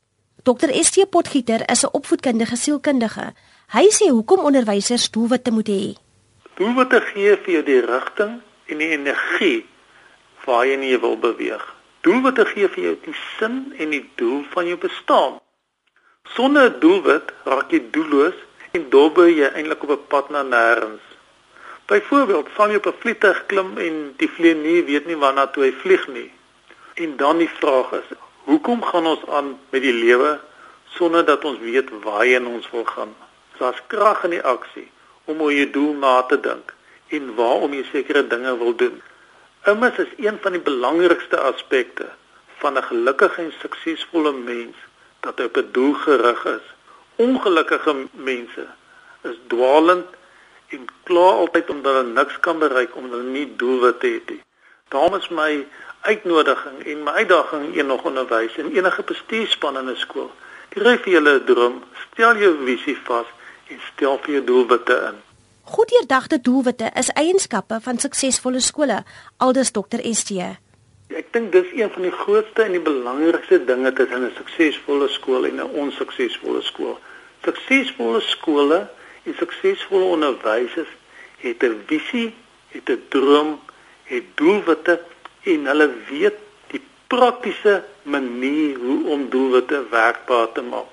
Dr. 0.44 0.76
ST 0.84 1.10
Potgieter 1.10 1.62
is 1.72 1.84
'n 1.84 1.94
opvoedkundige 1.98 2.56
sielkundige. 2.56 3.34
Hy 3.76 3.86
sê 3.98 4.06
hoekom 4.10 4.40
onderwysers 4.40 5.12
doelwitte 5.12 5.52
moet 5.52 5.68
hê. 5.68 5.96
Doelwitte 6.58 7.00
gee 7.02 7.38
vir 7.44 7.54
jou 7.54 7.64
die 7.64 7.80
rigting 7.80 8.42
en 8.66 8.78
die 8.78 8.90
energie 8.90 9.66
waarheen 10.46 10.84
jy 10.84 11.00
wil 11.00 11.18
beweeg. 11.18 11.64
Doelwitte 12.02 12.46
gee 12.46 12.68
vir 12.68 12.84
jou 12.84 12.96
die 13.06 13.16
sin 13.38 13.74
en 13.78 13.90
die 13.90 14.10
doel 14.16 14.44
van 14.50 14.68
jou 14.68 14.78
bestaan. 14.78 15.40
Sonder 16.36 16.70
'n 16.70 16.80
doelwit 16.80 17.32
raak 17.44 17.72
jy 17.72 17.82
doelloos 17.92 18.36
en 18.72 18.90
dobbe 18.90 19.32
jy 19.36 19.48
eintlik 19.48 19.84
op 19.84 19.90
'n 19.90 20.08
pad 20.08 20.30
na 20.30 20.44
nêrens. 20.44 21.06
Byvoorbeeld, 21.86 22.48
val 22.50 22.70
jy 22.70 22.76
op 22.76 22.86
'n 22.86 23.00
vliegtuig 23.00 23.46
klim 23.46 23.78
en 23.78 24.14
die 24.18 24.30
vlieënier 24.30 24.86
weet 24.86 25.06
nie 25.06 25.18
waarna 25.18 25.48
toe 25.48 25.64
hy 25.64 25.72
vlieg 25.72 26.08
nie. 26.08 26.32
En 26.94 27.18
dan 27.18 27.38
die 27.38 27.50
vraag 27.50 27.92
is, 27.92 28.18
hoekom 28.50 28.84
gaan 28.84 29.06
ons 29.06 29.26
aan 29.28 29.60
met 29.70 29.82
die 29.82 29.94
lewe 29.94 30.40
sonder 30.96 31.26
dat 31.26 31.46
ons 31.46 31.60
weet 31.60 31.90
waarheen 32.04 32.48
ons 32.48 32.70
wil 32.72 32.86
gaan? 32.86 33.16
Daar's 33.58 33.82
krag 33.88 34.24
in 34.24 34.36
die 34.38 34.44
aksie 34.44 34.90
om 35.26 35.42
oor 35.42 35.54
jou 35.54 35.70
doel 35.70 35.94
na 35.94 36.22
te 36.22 36.40
dink 36.40 36.74
en 37.08 37.36
waarom 37.36 37.74
jy 37.74 37.84
sekere 37.92 38.28
dinge 38.28 38.58
wil 38.58 38.76
doen. 38.76 39.02
Immers 39.66 39.98
is 39.98 40.14
een 40.18 40.38
van 40.42 40.58
die 40.58 40.62
belangrikste 40.62 41.40
aspekte 41.40 42.10
van 42.60 42.78
'n 42.78 42.84
gelukkige 42.84 43.42
en 43.42 43.54
suksesvolle 43.60 44.32
mens 44.32 44.76
dat 45.20 45.38
hy 45.38 45.46
op 45.46 45.58
'n 45.58 45.72
doel 45.72 45.94
gerig 45.94 46.46
is 46.46 46.74
ongelukkige 47.16 48.08
mense 48.12 48.68
is 49.22 49.38
dwaalend 49.48 50.06
en 50.68 50.86
kla 51.04 51.28
altyd 51.44 51.70
omdat 51.70 51.94
hulle 51.94 52.14
niks 52.14 52.40
kan 52.40 52.60
bereik 52.60 52.96
omdat 52.96 53.20
hulle 53.20 53.32
nie 53.32 53.56
doelwitte 53.56 54.08
het 54.08 54.30
nie. 54.30 54.42
Daarom 54.90 55.16
is 55.16 55.30
my 55.30 55.66
uitnodiging 56.04 56.86
en 56.86 57.04
my 57.04 57.12
uitdaging 57.12 57.78
een 57.78 57.86
nog 57.86 58.04
onderwys 58.04 58.58
en 58.58 58.72
enige 58.72 59.04
bestuurspan 59.04 59.78
in 59.78 59.90
'n 59.90 59.96
skool. 59.96 60.32
Kry 60.70 60.98
vir 60.98 61.14
julle 61.14 61.34
'n 61.40 61.46
droom, 61.46 61.84
stel 62.12 62.38
jou 62.38 62.66
visie 62.66 62.98
vas 63.04 63.26
en 63.68 63.80
stel 63.94 64.20
vir 64.22 64.34
jou 64.34 64.44
doelwitte 64.44 64.96
in. 65.10 65.18
Goed 65.64 65.90
deurdagte 65.90 66.42
doelwitte 66.42 66.92
is 66.94 67.10
eienskappe 67.10 67.78
van 67.82 68.00
suksesvolle 68.00 68.60
skole, 68.60 69.04
aldus 69.38 69.72
Dr. 69.72 70.02
ST. 70.12 70.32
Ek 71.08 71.30
dink 71.32 71.52
dis 71.52 71.70
een 71.74 71.90
van 71.90 72.02
die 72.02 72.12
grootste 72.12 72.64
en 72.64 72.72
die 72.72 72.82
belangrikste 72.82 73.66
dinge 73.66 73.94
tussen 73.94 74.26
'n 74.26 74.32
suksesvolle 74.36 75.08
skool 75.08 75.46
en 75.46 75.56
'n 75.56 75.72
onsuksesvolle 75.84 76.62
skool. 76.62 77.00
Suksesvolle 77.44 78.22
skole 78.22 78.90
en 79.24 79.36
suksesvolle 79.38 80.04
onderwysers 80.04 80.90
het 81.38 81.64
'n 81.64 81.84
visie, 81.86 82.36
het 82.68 82.90
'n 82.90 83.04
droom, 83.10 83.60
het 84.04 84.24
doelwitte 84.36 85.00
en 85.44 85.66
hulle 85.66 85.90
weet 86.10 86.40
die 86.72 86.82
praktiese 87.08 87.84
manier 88.04 88.78
hoe 88.80 89.00
om 89.16 89.30
doelwitte 89.30 89.84
werkbaar 89.90 90.52
te 90.52 90.62
maak. 90.62 90.90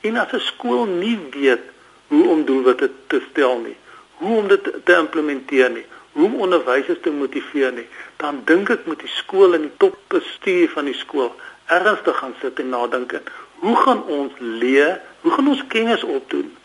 En 0.00 0.16
as 0.16 0.32
'n 0.32 0.40
skool 0.40 0.84
nie 0.84 1.18
weet 1.30 1.64
hoe 2.08 2.28
om 2.28 2.44
doelwitte 2.44 2.90
te 3.06 3.22
stel 3.30 3.58
nie, 3.58 3.76
hoe 4.12 4.36
om 4.38 4.48
dit 4.48 4.64
te 4.84 4.96
implementeer 4.96 5.70
nie, 5.70 5.86
hoe 6.12 6.26
om 6.26 6.40
onderwysers 6.40 7.00
te 7.02 7.10
motiveer 7.10 7.72
nie, 7.72 7.86
dan 8.16 8.42
dink 8.44 8.70
ek 8.70 8.86
moet 8.86 9.00
die 9.00 9.14
skool 9.14 9.54
en 9.54 9.60
die 9.60 9.76
topbestuur 9.76 10.68
van 10.68 10.84
die 10.84 10.98
skool 10.98 11.32
ernstig 11.66 12.16
gaan 12.18 12.34
sit 12.40 12.58
en 12.58 12.68
nadink 12.68 13.12
en 13.12 13.24
hoe 13.62 13.76
gaan 13.76 14.04
ons 14.04 14.32
leer, 14.38 15.00
hoe 15.20 15.32
gaan 15.32 15.48
ons 15.48 15.66
kennis 15.68 16.02
opdoen 16.02 16.56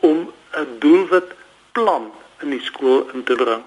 om 0.00 0.32
'n 0.56 0.78
doelwit 0.78 1.30
plan 1.72 2.12
in 2.42 2.50
die 2.50 2.62
skool 2.62 3.10
in 3.12 3.24
te 3.24 3.34
bring. 3.34 3.62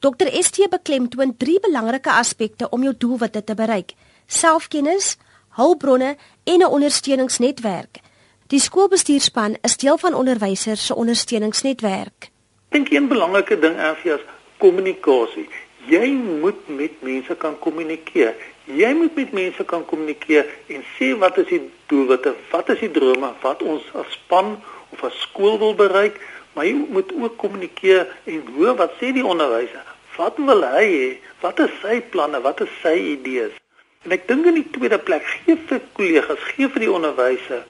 Dr. 0.00 0.30
ST 0.32 0.64
beklemtoon 0.72 1.34
drie 1.36 1.58
belangrike 1.60 2.08
aspekte 2.10 2.68
om 2.72 2.82
jou 2.82 2.94
doelwitte 2.96 3.42
te 3.44 3.54
bereik: 3.54 3.92
selfkennis, 4.26 5.18
hulpbronne 5.58 6.16
en 6.44 6.60
'n 6.60 6.72
ondersteuningsnetwerk. 6.76 8.00
Die 8.46 8.60
skoolbestuurspan 8.60 9.56
is 9.62 9.76
deel 9.76 9.98
van 9.98 10.14
onderwysers 10.14 10.86
se 10.86 10.94
ondersteuningsnetwerk. 10.94 12.30
Dink 12.68 12.90
een 12.90 13.08
belangrike 13.08 13.58
ding 13.58 13.76
is 14.04 14.20
kommunikasie. 14.56 15.48
Jy 15.86 16.08
moet 16.40 16.68
met 16.68 17.02
mense 17.02 17.34
kan 17.34 17.58
kommunikeer. 17.58 18.34
Jy 18.64 18.92
moet 18.92 19.14
met 19.14 19.32
mense 19.32 19.64
kan 19.64 19.84
kommunikeer 19.84 20.46
en 20.66 20.82
sê 20.96 21.18
wat 21.18 21.38
is 21.38 21.46
die 21.46 21.70
doelwitte, 21.86 22.34
wat 22.50 22.68
is 22.68 22.78
die 22.78 22.90
drome 22.90 23.32
wat 23.42 23.62
ons 23.62 23.82
as 23.92 24.12
span 24.12 24.62
of 24.88 25.04
as 25.04 25.20
skool 25.20 25.58
wil 25.58 25.74
bereik, 25.74 26.20
maar 26.52 26.64
jy 26.64 26.86
moet 26.88 27.12
ook 27.12 27.36
kommunikeer 27.36 28.16
en 28.24 28.42
hoor 28.56 28.74
wat 28.74 28.92
sê 28.98 29.12
die 29.12 29.26
onderwyser? 29.26 29.89
Wat 30.20 30.36
wil 30.36 30.64
hy 30.68 30.86
hê? 30.86 31.10
Wat 31.40 31.60
is 31.64 31.72
sy 31.80 32.00
planne? 32.12 32.42
Wat 32.44 32.60
is 32.60 32.72
sy 32.82 32.96
idees? 33.16 33.56
En 34.04 34.12
ek 34.16 34.26
dink 34.28 34.48
in 34.48 34.58
die 34.60 34.68
tweede 34.74 34.98
plek 35.00 35.24
gee 35.24 35.56
vir 35.68 35.80
kollegas, 35.96 36.42
gee 36.52 36.68
vir 36.72 36.84
die 36.84 36.92
onderwyser 36.92 37.62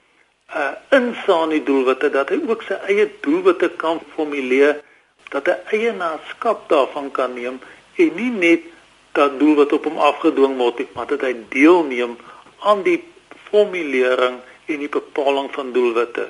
'n 0.50 0.58
uh, 0.58 0.74
insaan 0.98 1.52
die 1.54 1.62
doelwitte 1.62 2.08
dat 2.10 2.30
hy 2.34 2.40
ook 2.50 2.62
sy 2.66 2.76
eie 2.90 3.06
doelwitte 3.22 3.68
kan 3.82 4.00
formuleer 4.14 4.80
dat 5.30 5.46
hy 5.46 5.78
eienaarskap 5.78 6.64
daarvan 6.72 7.10
kan 7.14 7.36
neem 7.38 7.60
en 8.02 8.10
nie 8.16 8.30
net 8.34 8.64
dat 9.18 9.38
doel 9.38 9.54
wat 9.60 9.72
op 9.76 9.86
hom 9.86 9.98
afgedwing 9.98 10.56
word 10.58 10.82
maar 10.94 11.06
dat 11.06 11.22
hy 11.26 11.36
deelneem 11.54 12.16
aan 12.66 12.82
die 12.82 12.98
formulering 13.50 14.40
en 14.66 14.82
die 14.82 14.90
bepaling 14.90 15.50
van 15.54 15.70
doelwitte. 15.72 16.26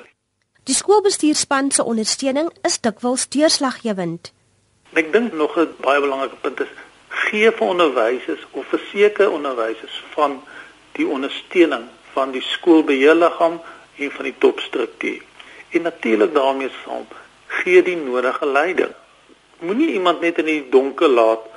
Die 0.69 0.77
skoolbestuurspan 0.77 1.71
se 1.71 1.83
ondersteuning 1.83 2.53
is 2.67 2.77
dikwels 2.79 3.25
deurslaggewend. 3.33 4.31
Ek 4.93 5.11
dink 5.13 5.33
nog 5.33 5.57
'n 5.57 5.75
baie 5.79 6.01
belangrike 6.01 6.35
punt 6.41 6.59
is 6.59 6.73
gee 7.07 7.51
vir 7.51 7.67
onderwysers 7.67 8.43
of 8.51 8.65
verseker 8.67 9.31
onderwysers 9.31 10.03
van 10.13 10.43
die 10.91 11.07
ondersteuning 11.07 11.85
van 12.13 12.31
die 12.31 12.41
skoolbeheerliggaam 12.41 13.61
en 13.95 14.11
van 14.11 14.23
die 14.23 14.35
topstruktuur. 14.37 15.21
En 15.69 15.81
natuurlik 15.81 16.33
daarmee 16.33 16.71
saam 16.83 17.07
gee 17.47 17.83
die 17.83 17.95
nodige 17.95 18.45
leiding. 18.45 18.91
Moenie 19.59 19.93
iemand 19.93 20.19
net 20.19 20.37
in 20.37 20.45
die 20.45 20.69
donker 20.69 21.07
laat 21.07 21.47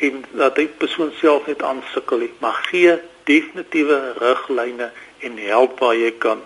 en 0.00 0.24
dat 0.30 0.56
hy 0.56 0.66
persoon 0.66 1.12
self 1.20 1.46
net 1.46 1.62
aansukkel 1.62 2.24
nie, 2.24 2.32
maar 2.38 2.56
gee 2.70 2.96
definitiewe 3.28 4.14
riglyne 4.18 4.90
en 5.20 5.38
help 5.44 5.78
waar 5.78 5.96
jy 5.96 6.12
kan. 6.18 6.40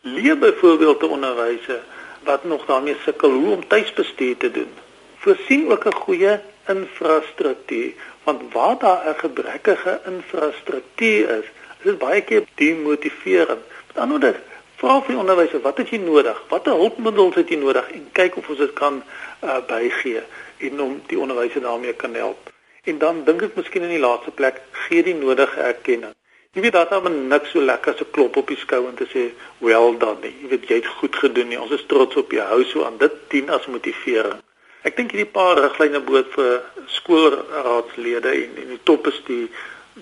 Leer 0.00 0.38
byvoorbeeld 0.38 1.00
te 1.00 1.06
onderwyse 1.06 1.80
wat 2.24 2.44
nog 2.44 2.66
daarmee 2.66 2.96
sukkel 3.04 3.30
hoe 3.30 3.54
om 3.54 3.66
tuisbestuur 3.68 4.36
te 4.36 4.50
doen. 4.50 4.70
Voorsien 5.18 5.70
ook 5.70 5.84
'n 5.86 5.94
goeie 5.94 6.40
infrastruktuur, 6.66 7.92
want 8.24 8.52
waar 8.52 8.78
daar 8.78 9.08
'n 9.08 9.18
gebrekkige 9.18 10.00
infrastruktuur 10.06 11.30
is, 11.38 11.44
is 11.78 11.84
dit 11.84 11.98
baie 11.98 12.22
keer 12.22 12.44
demotiverend. 12.54 13.62
Met 13.86 13.98
ander 13.98 14.20
woorde, 14.20 14.40
Vra 14.78 15.00
vir 15.02 15.16
die 15.16 15.18
onderwyser, 15.18 15.58
wat 15.64 15.80
het 15.80 15.88
jy 15.90 15.98
nodig? 15.98 16.36
Watter 16.52 16.76
hulpmiddels 16.78 17.34
het 17.34 17.48
jy 17.50 17.56
nodig 17.58 17.88
en 17.96 18.04
kyk 18.14 18.36
of 18.38 18.50
ons 18.52 18.60
dit 18.62 18.74
kan 18.78 19.00
uh, 19.42 19.56
bygee 19.66 20.20
en 20.68 20.82
om 20.84 20.92
die 21.10 21.18
onderwyser 21.18 21.64
daarmee 21.64 21.96
kan 21.98 22.14
help. 22.14 22.52
En 22.86 23.00
dan 23.02 23.24
dink 23.26 23.42
ek 23.42 23.56
miskien 23.58 23.88
in 23.88 23.96
die 23.96 24.04
laaste 24.04 24.30
plek 24.30 24.60
gee 24.84 25.02
die 25.02 25.16
nodige 25.18 25.64
erkenning. 25.66 26.14
Jy 26.54 26.62
weet 26.62 26.78
daar 26.78 27.10
niks 27.10 27.50
so 27.50 27.60
lekker 27.60 27.96
as 27.96 28.04
'n 28.06 28.10
klop 28.14 28.38
op 28.38 28.54
die 28.54 28.56
skouer 28.56 28.94
te 28.94 29.06
sê, 29.10 29.24
"Well 29.58 29.98
done." 29.98 30.22
Nie. 30.22 30.34
Jy 30.42 30.48
weet 30.48 30.68
jy 30.68 30.76
het 30.76 30.86
goed 30.86 31.16
gedoen 31.16 31.48
nie. 31.48 31.60
Ons 31.60 31.74
is 31.74 31.86
trots 31.86 32.16
op 32.16 32.30
jou. 32.30 32.46
Hou 32.46 32.64
so 32.64 32.84
aan. 32.84 32.98
Dit 32.98 33.12
dien 33.28 33.50
as 33.50 33.66
motivering. 33.66 34.42
Ek 34.86 34.96
dink 34.96 35.10
hierdie 35.10 35.32
paar 35.32 35.58
riglyne 35.58 36.00
bood 36.06 36.28
vir 36.36 36.60
skoolraadslede 36.94 38.30
en 38.30 38.58
en 38.62 38.74
die 38.74 38.82
topbestuur 38.86 39.48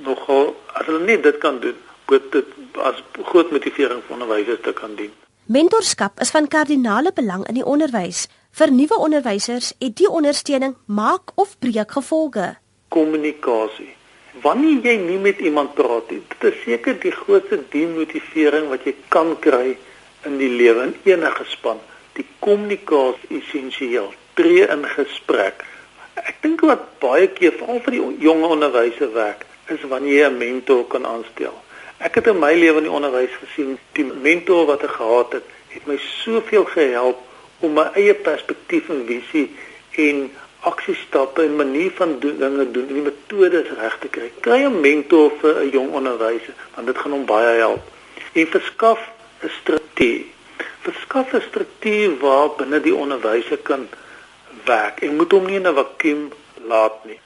nogal 0.05 0.51
as 0.75 0.89
hulle 0.89 1.05
net 1.07 1.23
dit 1.25 1.39
kan 1.41 1.61
doen, 1.61 1.77
moet 2.11 2.27
dit 2.33 2.51
as 2.85 2.99
groot 3.31 3.53
motivering 3.55 4.03
vir 4.05 4.17
onderwysers 4.19 4.61
te 4.67 4.75
kan 4.77 4.97
dien. 4.99 5.15
Mentorskap 5.47 6.21
is 6.21 6.33
van 6.35 6.49
kardinale 6.51 7.13
belang 7.15 7.47
in 7.49 7.57
die 7.57 7.65
onderwys. 7.65 8.27
Vir 8.57 8.73
nuwe 8.73 8.99
onderwysers 8.99 9.73
het 9.79 9.97
die 10.01 10.11
ondersteuning 10.11 10.75
maak 10.87 11.33
of 11.35 11.57
breek 11.63 11.97
gevolge. 11.97 12.57
Kommunikasie. 12.89 13.93
Wanneer 14.45 14.85
jy 14.85 14.97
nie 15.01 15.19
met 15.23 15.41
iemand 15.41 15.73
praat 15.75 16.11
nie, 16.13 16.21
dit 16.35 16.47
is 16.51 16.61
seker 16.65 16.99
die 17.01 17.15
grootste 17.15 17.63
demotivering 17.73 18.69
wat 18.69 18.85
jy 18.85 18.93
kan 19.09 19.33
kry 19.41 19.77
in 20.29 20.37
die 20.43 20.53
lewe 20.53 20.91
in 20.91 20.95
enige 21.09 21.49
span. 21.49 21.81
Die 22.19 22.27
kommunikasie 22.45 23.31
is 23.39 23.45
essensieel. 23.47 24.13
Tree 24.37 24.67
in 24.69 24.85
gesprek. 24.85 25.63
Ek 26.21 26.43
dink 26.45 26.61
wat 26.69 26.83
baie 27.01 27.29
keer 27.33 27.55
veral 27.57 27.79
vir 27.85 27.95
die 27.95 28.03
jong 28.25 28.43
onderwysers 28.45 29.15
werk, 29.15 29.47
is 29.73 29.85
wanneer 29.89 30.19
jy 30.19 30.29
'n 30.29 30.39
mentor 30.39 30.85
kan 30.93 31.07
aanstel. 31.07 31.55
Ek 31.99 32.15
het 32.21 32.27
in 32.27 32.39
my 32.39 32.53
lewe 32.53 32.83
in 32.83 32.89
die 32.89 32.97
onderwys 32.99 33.33
gesien, 33.41 33.79
die 33.97 34.05
mentor 34.05 34.67
wat 34.67 34.83
ek 34.85 34.99
gehad 35.01 35.33
het, 35.33 35.47
het 35.73 35.87
my 35.87 35.97
soveel 35.97 36.65
gehelp 36.65 37.19
om 37.65 37.73
my 37.73 37.87
eie 37.97 38.15
perspektief 38.15 38.91
en 38.93 39.07
visie 39.09 39.49
en 40.05 40.31
aksiestappe 40.69 41.43
en 41.43 41.57
manier 41.57 41.91
van 41.97 42.19
doen, 42.21 42.39
dinge 42.39 42.71
doen 42.71 42.89
en 42.89 42.95
die 42.95 43.09
metodes 43.09 43.71
reg 43.81 43.99
te 44.03 44.09
kry. 44.09 44.31
Kry 44.41 44.65
'n 44.65 44.81
mentor 44.81 45.33
vir 45.41 45.63
'n 45.65 45.71
jong 45.71 45.91
onderwyser 45.93 46.55
want 46.75 46.87
dit 46.87 46.99
gaan 46.99 47.13
hom 47.13 47.27
baie 47.27 47.59
help. 47.59 47.85
En 48.33 48.47
verskaf 48.47 49.01
'n 49.43 49.51
struktuur. 49.61 50.25
Verskaf 50.81 51.33
'n 51.33 51.43
struktuur 51.49 52.19
waar 52.19 52.51
binne 52.59 52.81
die 52.81 52.95
onderwyser 52.95 53.59
kan 53.59 53.89
werk 54.67 55.03
en 55.07 55.17
moet 55.17 55.33
hom 55.33 55.47
nie 55.47 55.61
in 55.61 55.69
'n 55.69 55.75
vakuum 55.75 56.33
laat 56.73 57.05
nie. 57.05 57.21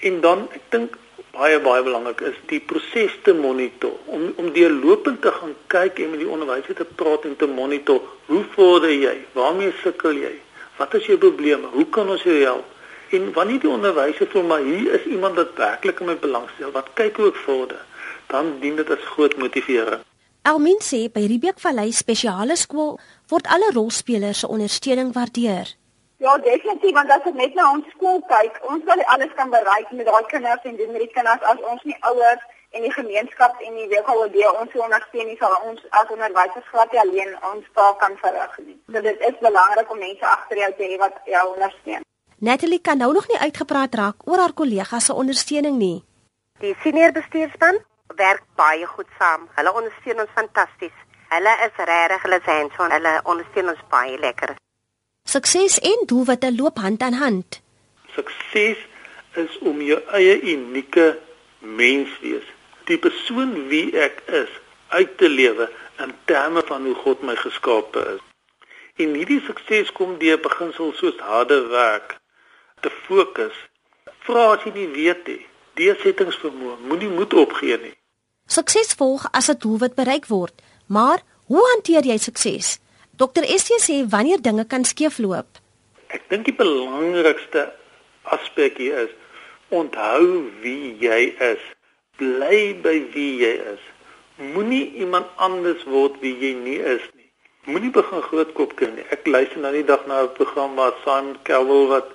En 0.00 0.20
dan 0.20 0.48
ek 0.52 0.64
dink 0.68 0.96
baie 1.34 1.58
baie 1.60 1.82
belangrik 1.82 2.20
is 2.20 2.36
die 2.50 2.60
proses 2.60 3.14
te 3.26 3.32
monitor 3.34 3.94
om 4.06 4.32
om 4.36 4.52
deurlopend 4.52 5.22
te 5.22 5.32
gaan 5.38 5.54
kyk 5.66 5.98
en 5.98 6.10
met 6.10 6.22
die 6.22 6.30
onderwyser 6.36 6.76
te 6.78 6.86
praat 7.00 7.24
en 7.24 7.36
te 7.36 7.46
monitor 7.46 8.00
hoe 8.26 8.44
vorder 8.54 8.90
jy? 8.90 9.16
Waarmee 9.32 9.72
sukkel 9.82 10.20
jy? 10.22 10.34
Wat 10.78 10.94
is 10.94 11.06
jou 11.06 11.18
probleme? 11.18 11.66
Hoe 11.72 11.86
kan 11.96 12.08
ons 12.10 12.22
jou 12.22 12.38
help? 12.42 12.64
En 13.10 13.32
wanneer 13.32 13.60
die 13.60 13.70
onderwyser 13.70 14.30
voel 14.30 14.42
maar 14.42 14.64
hier 14.66 14.94
is 14.98 15.04
iemand 15.04 15.34
wat 15.34 15.54
werklik 15.56 16.00
in 16.00 16.06
my 16.06 16.16
belangstel, 16.18 16.72
wat 16.74 16.90
kyk 16.98 17.16
hoe 17.20 17.28
ek 17.30 17.38
vorder, 17.44 17.84
dan 18.32 18.56
dien 18.60 18.76
dit 18.76 18.90
as 18.90 19.06
groot 19.14 19.36
motivering. 19.38 20.02
Elmin 20.44 20.80
sê 20.84 21.06
by 21.12 21.22
Riebeek 21.30 21.60
Vallei 21.62 21.92
Spesiale 21.92 22.56
Skool 22.60 22.98
word 23.32 23.46
alle 23.48 23.70
rolspelers 23.72 24.42
se 24.42 24.50
ondersteuning 24.50 25.14
waardeer. 25.14 25.70
Ja, 26.24 26.38
definitief 26.38 26.94
want 26.96 27.10
as 27.12 27.26
ek 27.28 27.34
net 27.36 27.56
na 27.58 27.64
ons 27.74 27.88
skool 27.92 28.22
kyk, 28.30 28.54
ons 28.72 28.84
sal 28.88 29.00
alles 29.14 29.32
kan 29.38 29.50
bereik 29.52 29.90
met 29.92 30.06
daai 30.08 30.24
kinders 30.30 30.62
en 30.70 30.78
doen 30.78 30.94
met 30.94 31.02
die 31.04 31.12
kinders 31.16 31.44
as 31.50 31.60
ons 31.70 31.82
nie 31.88 31.96
ouers 32.10 32.46
en 32.76 32.86
die 32.86 32.92
gemeenskap 32.94 33.60
en 33.66 33.76
die 33.80 33.84
WKOD 33.90 34.38
ons 34.52 34.78
ondersteun 34.86 35.28
nie 35.28 35.36
sal 35.42 35.52
ons 35.68 35.82
as 36.00 36.14
onderwysers 36.16 36.70
glad 36.70 36.96
nie 36.96 37.02
alleen 37.02 37.36
ons 37.50 37.68
taak 37.76 38.00
kan 38.00 38.16
verrig 38.22 38.56
nie. 38.62 38.78
So 38.88 39.04
dit 39.08 39.28
is 39.28 39.36
belangrik 39.44 39.92
om 39.92 40.00
mense 40.06 40.26
agter 40.30 40.62
jou 40.62 40.72
te 40.80 40.90
hê 40.94 40.98
wat 41.04 41.20
jou 41.34 41.44
ondersteun. 41.50 42.08
Natalie 42.48 42.80
kan 42.88 43.04
nou 43.04 43.12
nog 43.18 43.28
nie 43.28 43.42
uitgepraat 43.44 44.00
raak 44.02 44.26
oor 44.30 44.46
haar 44.46 44.56
kollegas 44.62 45.12
se 45.12 45.20
ondersteuning 45.26 45.76
nie. 45.84 45.98
Die 46.64 46.74
senior 46.86 47.12
bestuurspan 47.12 47.84
werk 48.16 48.48
baie 48.56 48.88
goed 48.96 49.12
saam. 49.20 49.48
Hulle 49.60 49.76
ondersteun 49.76 50.24
ons 50.24 50.36
fantasties. 50.40 50.96
Hulle 51.36 51.56
is 51.68 51.86
regtig 51.92 52.28
hulle 52.28 52.44
se 52.44 52.60
hands 52.60 52.80
on. 52.80 52.96
Hulle 52.96 53.18
ondersteun 53.24 53.74
ons 53.76 53.88
baie 53.92 54.16
lekker. 54.28 54.56
Sukses 55.34 55.78
en 55.80 56.02
doelwitte 56.06 56.54
loop 56.54 56.76
hand 56.78 57.00
aan 57.00 57.12
hand. 57.12 57.60
Sukses 58.14 58.78
is 59.32 59.58
om 59.58 59.80
jou 59.82 59.96
eie 60.14 60.36
unieke 60.52 61.18
mens 61.58 62.12
wees, 62.20 62.44
die 62.86 62.98
persoon 63.02 63.56
wie 63.72 63.88
ek 63.98 64.20
is, 64.30 64.52
uit 64.94 65.16
te 65.18 65.28
lewe 65.28 65.66
in 66.04 66.12
terme 66.30 66.62
van 66.68 66.86
hoe 66.86 66.94
God 66.94 67.24
my 67.26 67.34
geskape 67.40 68.04
is. 68.12 68.22
En 69.02 69.16
hierdie 69.18 69.40
sukses 69.48 69.90
kom 69.98 70.14
deur 70.22 70.38
beginsels 70.44 71.02
soos 71.02 71.18
harde 71.18 71.58
werk, 71.74 72.14
te 72.86 72.94
fokus. 73.08 73.58
Vra 74.28 74.46
as 74.52 74.62
jy 74.68 74.76
nie 74.78 74.88
weet 74.94 75.26
nie. 75.32 75.42
Deursettingsvermoë, 75.82 76.78
moenie 76.86 77.10
moed 77.10 77.34
opgee 77.42 77.80
nie. 77.88 77.94
Sukses 78.46 78.94
volg 79.02 79.26
as 79.32 79.50
'n 79.50 79.58
doelwit 79.58 79.98
bereik 79.98 80.30
word, 80.30 80.54
maar 80.86 81.26
hoe 81.50 81.66
hanteer 81.72 82.06
jy 82.06 82.22
sukses? 82.22 82.78
Dr. 83.16 83.44
Estie 83.46 83.78
sê 83.78 83.96
wanneer 84.10 84.40
dinge 84.42 84.64
kan 84.66 84.84
skeefloop. 84.84 85.60
Ek 86.10 86.24
dink 86.30 86.48
die 86.48 86.56
belangrikste 86.56 87.68
aspek 88.34 88.78
hier 88.82 89.04
is 89.04 89.12
onthou 89.74 90.50
wie 90.62 90.94
jy 91.02 91.20
is. 91.52 91.62
Bly 92.18 92.58
by 92.82 92.94
wie 93.14 93.32
jy 93.42 93.52
is. 93.74 93.84
Moenie 94.54 94.86
iemand 95.02 95.30
anders 95.36 95.84
word 95.86 96.18
wie 96.22 96.34
jy 96.42 96.52
nie 96.58 96.80
is 96.80 97.04
nie. 97.14 97.30
Moenie 97.70 97.92
begin 97.94 98.22
grootkop 98.26 98.74
kry 98.78 98.90
nie. 98.96 99.06
Ek 99.14 99.26
luister 99.30 99.62
nou 99.62 99.72
die 99.74 99.86
dag 99.86 100.06
na 100.10 100.22
'n 100.24 100.34
program 100.38 100.74
waar 100.74 100.94
Simon 101.04 101.38
Cowell 101.46 101.86
wat 101.94 102.10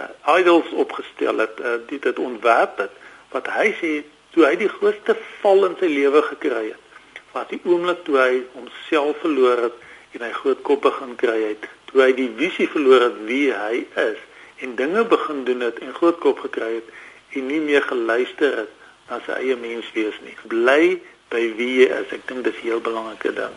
uh, 0.00 0.36
idols 0.38 0.68
opgestel 0.84 1.38
het, 1.38 1.60
uh, 1.60 1.80
dit 1.88 2.04
het 2.04 2.18
ontwerp 2.18 2.76
het 2.78 2.92
wat 3.32 3.48
hy 3.56 3.72
sê 3.80 3.92
toe 4.32 4.44
hy 4.44 4.56
die 4.60 4.68
grootste 4.68 5.16
val 5.40 5.64
in 5.68 5.76
sy 5.80 5.88
lewe 5.88 6.22
gekry 6.28 6.66
het 6.72 7.20
was 7.32 7.48
die 7.48 7.60
oomblik 7.64 8.04
toe 8.04 8.18
hy 8.20 8.32
homself 8.52 9.16
verloor 9.24 9.64
het 9.68 9.76
en 10.12 10.26
hy 10.26 10.32
groot 10.32 10.62
kop 10.62 10.82
begin 10.82 11.16
kry 11.16 11.38
het 11.42 11.68
toe 11.90 12.02
hy 12.02 12.12
die 12.16 12.30
visie 12.36 12.68
verloor 12.68 13.08
het 13.08 13.18
wie 13.28 13.48
hy 13.52 13.86
is 14.04 14.20
en 14.62 14.76
dinge 14.76 15.04
begin 15.04 15.44
doen 15.44 15.60
het 15.60 15.78
en 15.78 15.94
groot 15.94 16.18
kop 16.22 16.38
gekry 16.44 16.74
het 16.80 16.92
en 17.36 17.46
nie 17.46 17.60
meer 17.60 17.82
geluister 17.88 18.56
het 18.62 18.78
na 19.10 19.18
sy 19.26 19.38
eie 19.40 19.56
mens 19.60 19.88
wees 19.96 20.16
nie. 20.24 20.34
Bly 20.48 21.00
by 21.32 21.42
wie 21.58 21.72
jy 21.82 21.88
is. 22.00 22.12
Ek 22.14 22.26
dink 22.28 22.44
dis 22.44 22.56
'n 22.60 22.66
heel 22.68 22.80
belangrike 22.80 23.32
ding. 23.32 23.54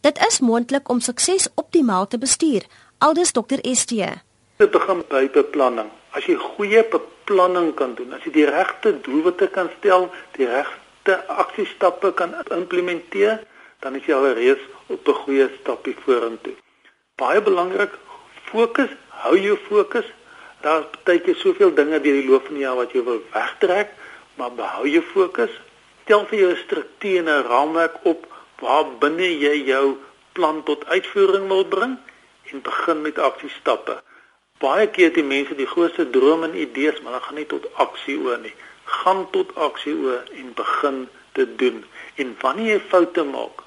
Dit 0.00 0.18
is 0.28 0.40
moontlik 0.40 0.88
om 0.88 1.00
sukses 1.00 1.48
optimaal 1.54 2.06
te 2.06 2.18
bestuur. 2.18 2.62
Aldus 2.98 3.32
dokter 3.32 3.58
ST 3.62 3.92
Dit 4.56 4.70
begin 4.70 5.02
by 5.08 5.28
beplanning. 5.30 5.90
As 6.10 6.24
jy 6.26 6.36
goeie 6.36 6.84
beplanning 6.84 7.74
kan 7.74 7.94
doen, 7.94 8.12
as 8.12 8.22
jy 8.24 8.30
die 8.32 8.46
regte 8.46 9.00
doelwitte 9.00 9.48
kan 9.48 9.70
stel, 9.78 10.12
die 10.36 10.46
regte 10.46 11.26
aksiestappe 11.26 12.12
kan 12.14 12.34
implementeer, 12.50 13.42
dan 13.84 13.98
is 13.98 14.06
jy 14.08 14.16
alreeds 14.16 14.64
op 14.94 15.08
'n 15.08 15.20
goeie 15.22 15.48
stapie 15.60 15.96
vorentoe. 16.04 16.54
Baie 17.20 17.40
belangrik, 17.42 17.92
fokus, 18.50 18.90
hou 19.08 19.36
jou 19.38 19.56
fokus. 19.68 20.06
Daar's 20.60 20.86
baie 21.04 21.20
keer 21.20 21.36
soveel 21.36 21.74
dinge 21.74 22.00
deur 22.00 22.20
die 22.20 22.28
loop 22.28 22.46
van 22.46 22.54
die 22.54 22.64
jaar 22.64 22.80
wat 22.80 22.92
jy 22.92 23.02
wil 23.04 23.20
wegtrek, 23.32 23.92
maar 24.34 24.52
behou 24.52 24.88
jou 24.88 25.04
fokus. 25.12 25.52
Stel 26.02 26.26
vir 26.26 26.38
jou 26.38 26.50
'n 26.52 26.64
struktuur 26.64 27.18
en 27.18 27.28
'n 27.28 27.46
raamwerk 27.48 27.96
op 28.02 28.26
waar 28.58 28.86
binne 28.98 29.38
jy 29.38 29.56
jou 29.64 29.96
plan 30.32 30.62
tot 30.62 30.86
uitvoering 30.86 31.46
wil 31.48 31.64
bring 31.64 31.98
en 32.50 32.62
begin 32.62 33.02
met 33.02 33.18
aksiestappe 33.18 34.02
baie 34.64 34.86
keer 34.96 35.12
die 35.14 35.24
mense 35.26 35.56
die 35.58 35.68
grootste 35.68 36.06
drome 36.14 36.48
en 36.48 36.56
idees, 36.56 37.00
maar 37.02 37.16
hulle 37.16 37.26
gaan 37.26 37.40
nie 37.40 37.50
tot 37.50 37.66
aksie 37.84 38.16
oor 38.22 38.38
nie. 38.40 38.54
Gaan 39.02 39.24
tot 39.34 39.52
aksie 39.66 39.94
oor 40.04 40.22
en 40.38 40.52
begin 40.56 41.04
te 41.36 41.46
doen. 41.60 41.82
En 42.20 42.34
wanneer 42.40 42.76
jy 42.76 42.80
foute 42.92 43.24
maak 43.28 43.63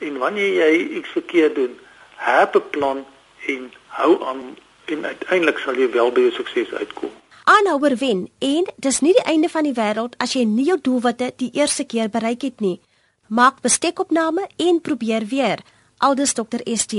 en 0.00 0.18
wanneer 0.18 0.52
jy 0.54 0.72
iets 0.98 1.08
verkeerd 1.08 1.54
doen, 1.54 1.78
heb 2.16 2.54
'n 2.54 2.70
plan 2.70 3.04
en 3.46 3.72
hou 3.86 4.24
aan 4.24 4.56
en 4.84 5.04
uiteindelik 5.04 5.58
sal 5.58 5.74
jy 5.74 5.90
wel 5.90 6.12
by 6.12 6.20
jou 6.20 6.32
sukses 6.32 6.72
uitkom. 6.72 7.10
Aanhouer 7.44 7.96
wen 7.96 8.28
en 8.38 8.66
dis 8.76 9.00
nie 9.00 9.12
die 9.12 9.24
einde 9.24 9.48
van 9.48 9.66
die 9.66 9.74
wêreld 9.74 10.16
as 10.18 10.32
jy 10.32 10.44
nie 10.44 10.64
jou 10.64 10.78
doelwitte 10.80 11.32
die 11.36 11.50
eerste 11.52 11.84
keer 11.84 12.10
bereik 12.10 12.42
het 12.42 12.60
nie. 12.60 12.80
Maak 13.28 13.60
bestekopname 13.60 14.48
en 14.56 14.80
probeer 14.80 15.26
weer. 15.30 15.58
Aldus 15.98 16.34
Dr. 16.34 16.60
ST. 16.64 16.94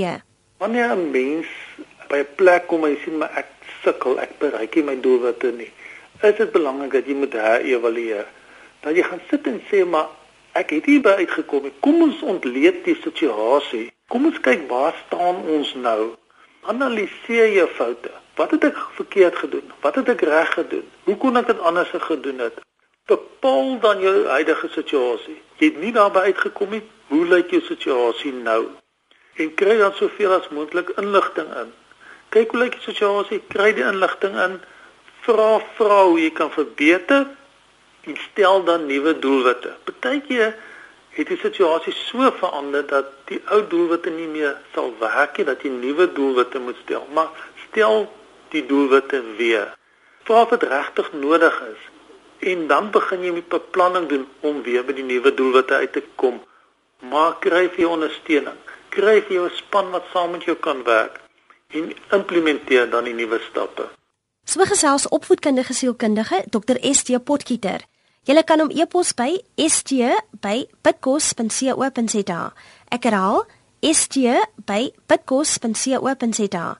Wanneer 0.58 0.96
'n 0.96 1.10
mens 1.10 1.46
by 2.08 2.18
'n 2.18 2.34
plek 2.36 2.66
kom 2.66 2.84
en 2.84 2.96
sien 3.04 3.18
maar 3.18 3.32
ek 3.36 3.46
sukkel, 3.82 4.18
ek 4.20 4.38
bereik 4.38 4.74
nie 4.74 4.84
my 4.84 5.00
doelwitte 5.00 5.52
nie. 5.52 5.72
Is 6.22 6.36
dit 6.36 6.52
belangrik 6.52 6.92
dat 6.92 7.06
jy 7.06 7.14
moet 7.14 7.32
herëvalueer? 7.32 8.26
Dat 8.80 8.94
jy 8.96 9.02
gaan 9.02 9.20
sit 9.30 9.46
en 9.46 9.60
sê 9.70 9.86
maar 9.86 10.08
ek 10.58 10.74
het 10.76 10.88
hier 10.90 11.02
by 11.04 11.14
uitgekom. 11.22 11.70
Kom 11.80 12.02
ons 12.02 12.22
ontleed 12.22 12.82
die 12.84 12.96
situasie. 13.02 13.86
Kom 14.12 14.26
ons 14.28 14.40
kyk 14.44 14.68
waar 14.70 14.96
staan 15.06 15.42
ons 15.56 15.74
nou? 15.74 16.12
Analiseer 16.70 17.52
jou 17.56 17.68
foute. 17.76 18.12
Wat 18.36 18.50
het 18.54 18.64
ek 18.70 18.78
verkeerd 18.98 19.36
gedoen? 19.44 19.72
Wat 19.80 19.98
het 20.00 20.08
ek 20.08 20.24
reg 20.28 20.52
gedoen? 20.54 20.86
Hoe 21.04 21.16
kon 21.16 21.36
ek 21.36 21.50
dit 21.52 21.60
anders 21.60 21.92
gedoen 21.92 22.38
het? 22.38 22.60
Bepaal 23.10 23.78
dan 23.80 24.00
jou 24.00 24.14
huidige 24.26 24.68
situasie. 24.72 25.38
Jy 25.58 25.72
het 25.72 25.82
nie 25.82 25.92
daarby 25.92 26.28
uitgekom 26.30 26.70
nie. 26.76 26.82
Hoe 27.12 27.26
lyk 27.28 27.50
jou 27.52 27.60
situasie 27.66 28.32
nou? 28.32 28.64
En 29.36 29.54
kry 29.54 29.76
dan 29.80 29.94
soveel 29.96 30.32
as 30.38 30.48
moontlik 30.52 30.94
inligting 31.00 31.48
in 31.60 31.72
kyk 32.32 32.54
hoe 32.54 32.62
lyk 32.64 32.78
die 32.78 32.86
situasie, 32.86 33.40
kry 33.52 33.72
die 33.76 33.84
inligting 33.84 34.36
in, 34.40 34.58
vra 35.26 35.58
vra 35.76 36.00
hoe 36.08 36.18
jy 36.20 36.30
kan 36.36 36.50
verbeter 36.54 37.26
en 38.04 38.16
stel 38.30 38.64
dan 38.64 38.86
nuwe 38.86 39.18
doelwitte. 39.18 39.76
Partykeer 39.84 40.56
het 41.12 41.28
die 41.28 41.38
situasie 41.38 41.92
so 41.92 42.30
verander 42.38 42.86
dat 42.86 43.12
die 43.28 43.40
ou 43.52 43.60
doelwitte 43.68 44.10
nie 44.10 44.26
meer 44.26 44.56
sal 44.74 44.94
werk 44.98 45.36
nie, 45.36 45.46
dat 45.46 45.62
jy 45.62 45.70
nuwe 45.70 46.08
doelwitte 46.12 46.58
moet 46.58 46.78
stel, 46.84 47.06
maar 47.14 47.30
stel 47.68 48.06
die 48.54 48.64
doelwitte 48.66 49.22
weer. 49.36 49.74
Vra 50.26 50.44
dit 50.50 50.68
regtig 50.70 51.12
nodig 51.12 51.62
is 51.70 51.88
en 52.52 52.66
dan 52.66 52.90
begin 52.90 53.22
jy 53.22 53.32
met 53.36 53.48
beplanning 53.48 54.08
doen 54.10 54.26
om 54.40 54.62
weer 54.66 54.82
by 54.86 54.96
die 54.98 55.06
nuwe 55.06 55.30
doelwitte 55.38 55.78
uit 55.78 55.92
te 55.92 56.02
kom. 56.18 56.40
Maar 57.12 57.36
kry 57.42 57.68
vir 57.70 57.84
jou 57.84 57.92
ondersteuning. 57.94 58.58
Kry 58.94 59.20
vir 59.22 59.34
jou 59.36 59.44
'n 59.46 59.56
span 59.56 59.90
wat 59.90 60.10
saam 60.12 60.30
met 60.30 60.44
jou 60.44 60.56
kan 60.56 60.82
werk 60.84 61.20
en 61.70 61.92
implementeer 62.10 62.90
dan 62.90 63.04
die 63.04 63.14
nuwe 63.14 63.38
stappe. 63.50 63.88
So 64.44 64.64
gesels 64.64 65.08
opvoedkundige 65.08 65.72
sielkundige 65.72 66.44
Dr. 66.50 66.94
ST 66.94 67.24
Potgieter. 67.24 67.80
Jy 68.22 68.38
kan 68.46 68.62
hom 68.62 68.70
e-pos 68.70 69.14
by 69.18 69.42
st@pitkos.co.za. 69.56 72.52
Ek 72.88 73.02
herhaal 73.02 73.46
st@pitkos.co.za. 73.80 76.78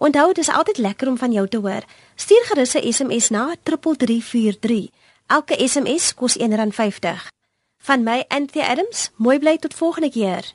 Onthou, 0.00 0.32
dit 0.32 0.38
is 0.38 0.48
altyd 0.48 0.78
lekker 0.78 1.08
om 1.08 1.18
van 1.18 1.32
jou 1.32 1.48
te 1.48 1.56
hoor. 1.56 1.84
Stuur 2.14 2.44
gerus 2.44 2.74
'n 2.74 2.92
SMS 2.92 3.28
na 3.28 3.54
3343. 3.62 4.88
Elke 5.26 5.68
SMS 5.68 6.14
kos 6.14 6.38
R1.50. 6.38 7.28
Van 7.82 8.02
my 8.02 8.24
Anthea 8.28 8.66
Adams, 8.66 9.10
mooi 9.16 9.38
bly 9.38 9.58
tot 9.58 9.74
volgende 9.74 10.10
keer. 10.10 10.54